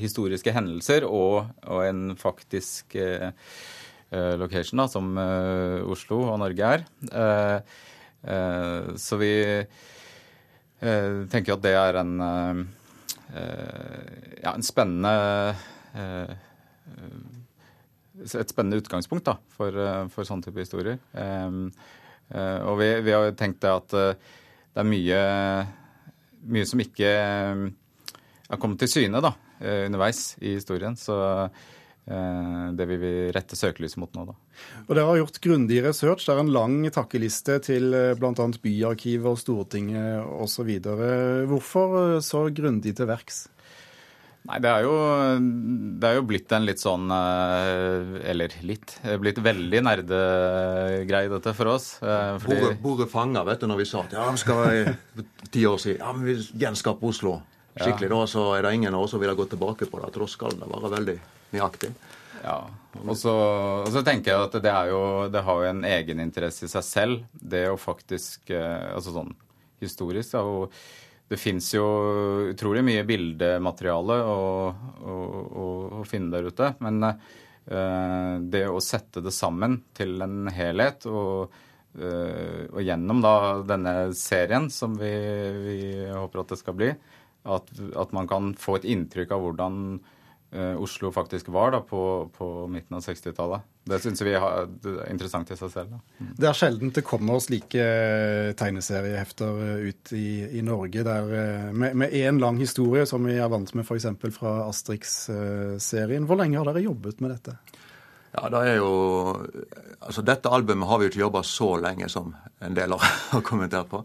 historiske 0.00 0.54
hendelser 0.56 1.04
og, 1.04 1.50
og 1.68 1.82
en 1.84 2.00
faktisk 2.18 2.96
eh, 2.96 3.28
Eh, 3.28 3.79
location, 4.10 4.80
da, 4.82 4.88
som 4.90 5.12
eh, 5.18 5.78
Oslo 5.86 6.24
og 6.32 6.38
Norge 6.42 6.70
er. 6.76 6.84
Eh, 7.10 7.60
så 9.00 9.16
vi 9.20 9.32
tenker 10.80 11.54
at 11.54 11.62
det 11.64 11.72
er 11.76 11.96
en, 12.00 12.12
ja, 13.30 14.52
en 14.52 14.64
spennende 14.64 15.12
et 18.20 18.52
spennende 18.52 18.80
utgangspunkt 18.80 19.24
da, 19.28 19.34
for, 19.56 19.76
for 20.12 20.28
sånn 20.28 20.44
type 20.44 20.60
historier. 20.60 20.96
og 21.16 22.80
vi, 22.80 22.88
vi 23.04 23.12
har 23.12 23.32
tenkt 23.36 23.60
det 23.64 23.72
at 23.72 23.96
det 23.96 24.84
er 24.84 24.88
mye, 24.88 25.20
mye 26.48 26.68
som 26.68 26.80
ikke 26.84 27.12
er 27.12 28.60
kommet 28.60 28.80
til 28.84 28.92
syne 28.92 29.20
da, 29.24 29.32
underveis 29.60 30.34
i 30.40 30.56
historien. 30.56 30.96
Så 30.96 31.20
Eh, 31.20 31.79
det 32.10 32.86
vil 32.90 32.98
vi 33.02 33.12
rette 33.34 33.58
søkelyset 33.58 34.00
mot 34.02 34.10
nå, 34.16 34.26
da. 34.30 34.34
Og 34.88 34.90
Dere 34.96 35.06
har 35.06 35.20
gjort 35.20 35.38
grundig 35.44 35.78
research. 35.84 36.26
Det 36.26 36.34
er 36.34 36.42
en 36.42 36.52
lang 36.54 36.82
takkeliste 36.90 37.60
til 37.68 37.94
eh, 37.94 38.16
bl.a. 38.18 38.34
Byarkivet 38.34 39.30
og 39.30 39.38
Stortinget 39.38 40.26
osv. 40.42 40.72
Hvorfor 41.50 41.96
eh, 42.00 42.20
så 42.24 42.48
grundig 42.54 42.96
til 42.98 43.10
verks? 43.10 43.44
Nei, 44.48 44.56
det 44.64 44.70
er, 44.72 44.86
jo, 44.86 44.94
det 46.00 46.08
er 46.08 46.14
jo 46.16 46.22
blitt 46.24 46.52
en 46.56 46.64
litt 46.64 46.80
sånn 46.80 47.10
Eller 47.12 48.54
litt. 48.64 48.94
Det 49.04 49.18
blitt 49.20 49.36
veldig 49.44 49.82
nerdegreie, 49.84 51.28
dette, 51.28 51.52
for 51.58 51.74
oss. 51.74 51.90
Fordi... 52.00 52.56
Bordet, 52.56 52.78
bordet 52.80 53.08
fanga, 53.12 53.44
vet 53.44 53.60
du, 53.60 53.68
når 53.68 53.82
vi 53.82 53.88
sa 53.90 54.00
at 54.06 54.16
ja, 54.16 54.24
vi 54.32 54.40
skal 54.40 54.94
ti 55.52 55.66
år 55.68 55.76
siden 55.84 56.00
ja, 56.00 56.14
men 56.16 56.24
vi 56.24 56.38
gjenskape 56.64 57.12
Oslo 57.12 57.36
skikkelig, 57.76 58.08
ja. 58.08 58.14
da, 58.16 58.30
så 58.32 58.46
er 58.56 58.64
det 58.64 58.72
ingen 58.80 58.96
av 58.96 59.04
oss 59.04 59.14
som 59.14 59.20
vil 59.22 59.30
ha 59.30 59.36
gått 59.38 59.52
tilbake 59.54 59.86
på 59.92 60.00
det. 60.00 60.10
Da 60.16 60.30
skal 60.32 60.56
det 60.56 60.72
være 60.72 60.94
veldig 60.96 61.18
nøyaktig. 61.54 61.92
Ja, 62.40 62.56
og 63.04 63.12
så, 63.18 63.34
og 63.84 63.90
så, 63.92 64.02
tenker 64.06 64.32
jeg 64.32 64.48
at 64.48 64.56
det, 64.64 64.72
jo, 64.90 65.02
det 65.30 65.42
har 65.44 65.60
jo 65.60 65.68
en 65.70 65.84
egeninteresse 65.86 66.66
i 66.66 66.72
seg 66.72 66.86
selv, 66.86 67.20
det 67.32 67.66
å 67.70 67.78
faktisk 67.80 68.50
eh, 68.54 68.88
Altså 68.94 69.12
sånn 69.14 69.34
historisk, 69.80 70.34
da, 70.34 70.68
det 71.30 71.38
fins 71.38 71.68
jo 71.72 71.84
utrolig 72.50 72.82
mye 72.84 73.04
bildemateriale 73.06 74.16
å, 74.26 74.40
å, 75.06 75.16
å, 75.62 75.66
å, 76.00 76.04
finne 76.08 76.32
der 76.34 76.48
ute. 76.50 76.72
Men 76.82 76.98
uh, 77.06 78.34
det 78.42 78.64
å 78.66 78.82
sette 78.82 79.22
det 79.22 79.32
sammen 79.32 79.78
til 79.94 80.18
en 80.26 80.50
helhet, 80.50 81.06
og, 81.06 81.54
uh, 82.02 82.66
og 82.66 82.82
gjennom 82.82 83.22
da 83.22 83.34
denne 83.62 83.94
serien 84.18 84.66
som 84.74 84.98
vi, 84.98 85.12
vi, 85.62 85.78
håper 86.10 86.42
at 86.42 86.56
det 86.56 86.60
skal 86.64 86.76
bli, 86.82 86.90
at, 87.46 87.70
at 88.02 88.16
man 88.16 88.28
kan 88.28 88.50
få 88.58 88.80
et 88.80 88.90
inntrykk 88.90 89.36
av 89.36 89.46
hvordan 89.46 89.78
Oslo 90.50 91.12
faktisk 91.14 91.48
var 91.54 91.70
da 91.70 91.78
på, 91.86 92.00
på 92.34 92.46
midten 92.66 92.96
av 92.98 93.04
60-tallet. 93.06 93.66
Det 93.86 93.98
syns 94.02 94.20
vi 94.22 94.32
er 94.34 94.66
interessant 95.08 95.50
i 95.50 95.56
seg 95.58 95.70
selv. 95.72 95.94
Da. 95.94 96.26
Det 96.42 96.48
er 96.50 96.56
sjelden 96.58 96.90
det 96.94 97.04
kommer 97.06 97.38
slike 97.42 97.84
eh, 97.84 98.50
tegneseriehefter 98.58 99.62
eh, 99.64 99.84
ut 99.88 100.12
i, 100.18 100.26
i 100.58 100.64
Norge 100.66 101.04
der, 101.06 101.30
eh, 101.38 101.70
med 101.72 102.10
én 102.10 102.42
lang 102.42 102.58
historie, 102.60 103.06
som 103.06 103.24
vi 103.26 103.38
er 103.38 103.50
vant 103.50 103.70
med 103.78 103.86
f.eks. 103.86 104.10
fra 104.36 104.56
Astrix-serien. 104.66 106.26
Hvor 106.26 106.42
lenge 106.42 106.58
har 106.58 106.68
dere 106.68 106.84
jobbet 106.84 107.22
med 107.22 107.34
dette? 107.36 107.56
Ja, 108.34 108.50
det 108.52 108.60
er 108.68 108.76
jo, 108.78 108.90
altså 109.98 110.22
Dette 110.22 110.52
albumet 110.54 110.86
har 110.86 111.00
vi 111.00 111.08
jo 111.08 111.14
ikke 111.14 111.24
jobba 111.24 111.42
så 111.46 111.72
lenge 111.82 112.10
som 112.12 112.34
en 112.62 112.76
del 112.76 112.94
har 113.32 113.46
kommentert 113.46 113.90
på. 113.90 114.04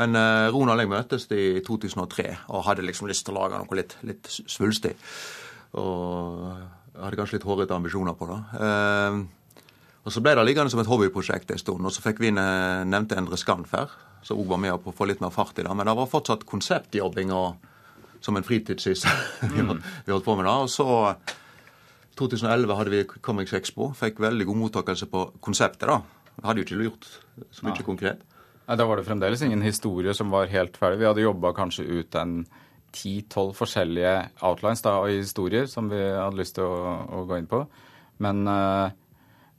Men 0.00 0.16
uh, 0.16 0.48
Ronald 0.54 0.80
og 0.80 0.86
jeg 0.86 0.92
møtes 0.94 1.26
i 1.34 1.60
2003 1.66 2.30
og 2.48 2.64
hadde 2.64 2.86
liksom 2.86 3.10
lyst 3.10 3.26
til 3.26 3.34
å 3.34 3.42
lage 3.42 3.58
noe 3.60 3.76
litt, 3.76 3.98
litt 4.06 4.30
svulstig. 4.30 4.94
Og 5.78 6.46
jeg 6.50 7.02
hadde 7.04 7.18
kanskje 7.20 7.38
litt 7.38 7.46
hårete 7.46 7.76
ambisjoner 7.76 8.16
på 8.18 8.28
det. 8.30 8.38
Eh, 8.66 9.20
og 10.00 10.14
Så 10.14 10.22
ble 10.24 10.34
det 10.34 10.44
liggende 10.48 10.72
som 10.72 10.80
et 10.82 10.88
hobbyprosjekt 10.88 11.50
en 11.52 11.60
stund. 11.60 11.84
Og 11.86 11.92
så 11.94 12.02
fikk 12.02 12.22
vi 12.22 12.32
nevnte 12.32 13.18
Endre 13.20 13.38
Skanf 13.38 13.74
her, 13.76 13.92
som 14.26 14.40
òg 14.40 14.48
var 14.54 14.62
med 14.62 14.78
på 14.82 14.92
å 14.92 14.96
få 14.96 15.06
litt 15.10 15.20
mer 15.22 15.32
fart 15.34 15.58
i 15.60 15.66
det. 15.66 15.74
Men 15.76 15.86
det 15.86 15.96
var 15.98 16.08
fortsatt 16.10 16.46
konseptjobbing 16.48 17.34
og, 17.36 17.60
som 18.24 18.36
en 18.36 18.46
fritidssyssel 18.46 19.12
mm. 19.52 19.76
vi 20.06 20.14
holdt 20.14 20.26
på 20.26 20.36
med. 20.40 20.48
det. 20.48 20.56
Og 20.64 20.72
så 20.72 20.88
2011 22.20 22.76
hadde 22.76 22.94
vi 22.94 23.04
Comics 23.20 23.54
Expo. 23.56 23.92
Fikk 23.96 24.20
veldig 24.24 24.48
god 24.48 24.60
mottakelse 24.64 25.08
på 25.12 25.26
konseptet. 25.44 25.88
da. 25.88 26.00
Vi 26.36 26.48
hadde 26.48 26.62
jo 26.62 26.68
ikke 26.68 26.88
gjort 26.88 27.08
så 27.52 27.68
mye 27.68 27.76
ja. 27.76 27.86
konkret. 27.86 28.24
Nei, 28.66 28.76
Da 28.76 28.86
var 28.86 29.00
det 29.00 29.06
fremdeles 29.08 29.42
ingen 29.44 29.62
historie 29.62 30.14
som 30.16 30.32
var 30.32 30.50
helt 30.52 30.76
ferdig. 30.80 31.00
Vi 31.02 31.08
hadde 31.08 31.24
jobba 31.24 31.52
kanskje 31.56 31.86
ut 31.86 32.14
en 32.16 32.44
ti-tolv 32.94 33.54
forskjellige 33.58 34.14
outlines 34.46 34.82
da, 34.84 34.96
og 35.02 35.12
historier 35.12 35.68
som 35.70 35.90
vi 35.92 36.00
hadde 36.00 36.40
lyst 36.40 36.56
til 36.58 36.66
å, 36.66 36.96
å 37.20 37.22
gå 37.28 37.38
inn 37.40 37.48
på. 37.50 37.62
Men, 38.20 38.42
uh, 38.48 38.90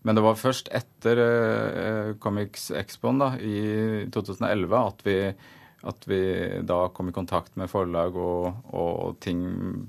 men, 0.03 0.17
det 0.17 0.25
var 0.25 0.39
først 0.39 0.71
etter 0.75 1.21
uh, 1.21 2.11
Comics 2.21 2.69
Expoen 2.77 3.23
i 3.39 4.05
2011 4.13 4.77
at 4.81 5.05
vi, 5.07 5.17
at 5.87 6.07
vi 6.09 6.21
da 6.67 6.83
kom 6.93 7.09
i 7.09 7.15
kontakt 7.15 7.55
med 7.59 7.69
forlag, 7.71 8.17
og, 8.17 8.65
og 8.77 9.15
ting 9.23 9.41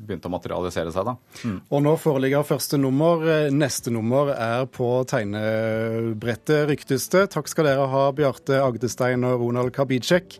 begynte 0.02 0.30
å 0.30 0.34
materialisere 0.34 0.92
seg. 0.94 1.08
da. 1.10 1.16
Mm. 1.44 1.58
Og 1.68 1.84
nå 1.84 1.96
foreligger 2.00 2.46
første 2.48 2.80
nummer. 2.80 3.24
Neste 3.52 3.92
nummer 3.94 4.32
er 4.34 4.66
på 4.72 4.90
tegnebrettet, 5.10 6.66
ryktes 6.70 7.08
det. 7.12 7.26
Takk 7.36 7.50
skal 7.50 7.68
dere 7.68 7.90
ha, 7.92 8.06
Bjarte 8.16 8.62
Agdestein 8.62 9.26
og 9.28 9.44
Ronald 9.44 9.74
Kabicek. 9.76 10.38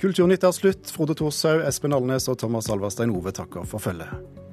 Kulturnytt 0.00 0.46
er 0.46 0.56
slutt. 0.56 0.94
Frode 0.94 1.16
Thorshaug, 1.18 1.66
Espen 1.68 1.96
Alnes 1.96 2.30
og 2.32 2.40
Thomas 2.40 2.70
Alverstein 2.72 3.14
Ove 3.14 3.34
takker 3.34 3.68
for 3.68 3.82
følget. 3.82 4.43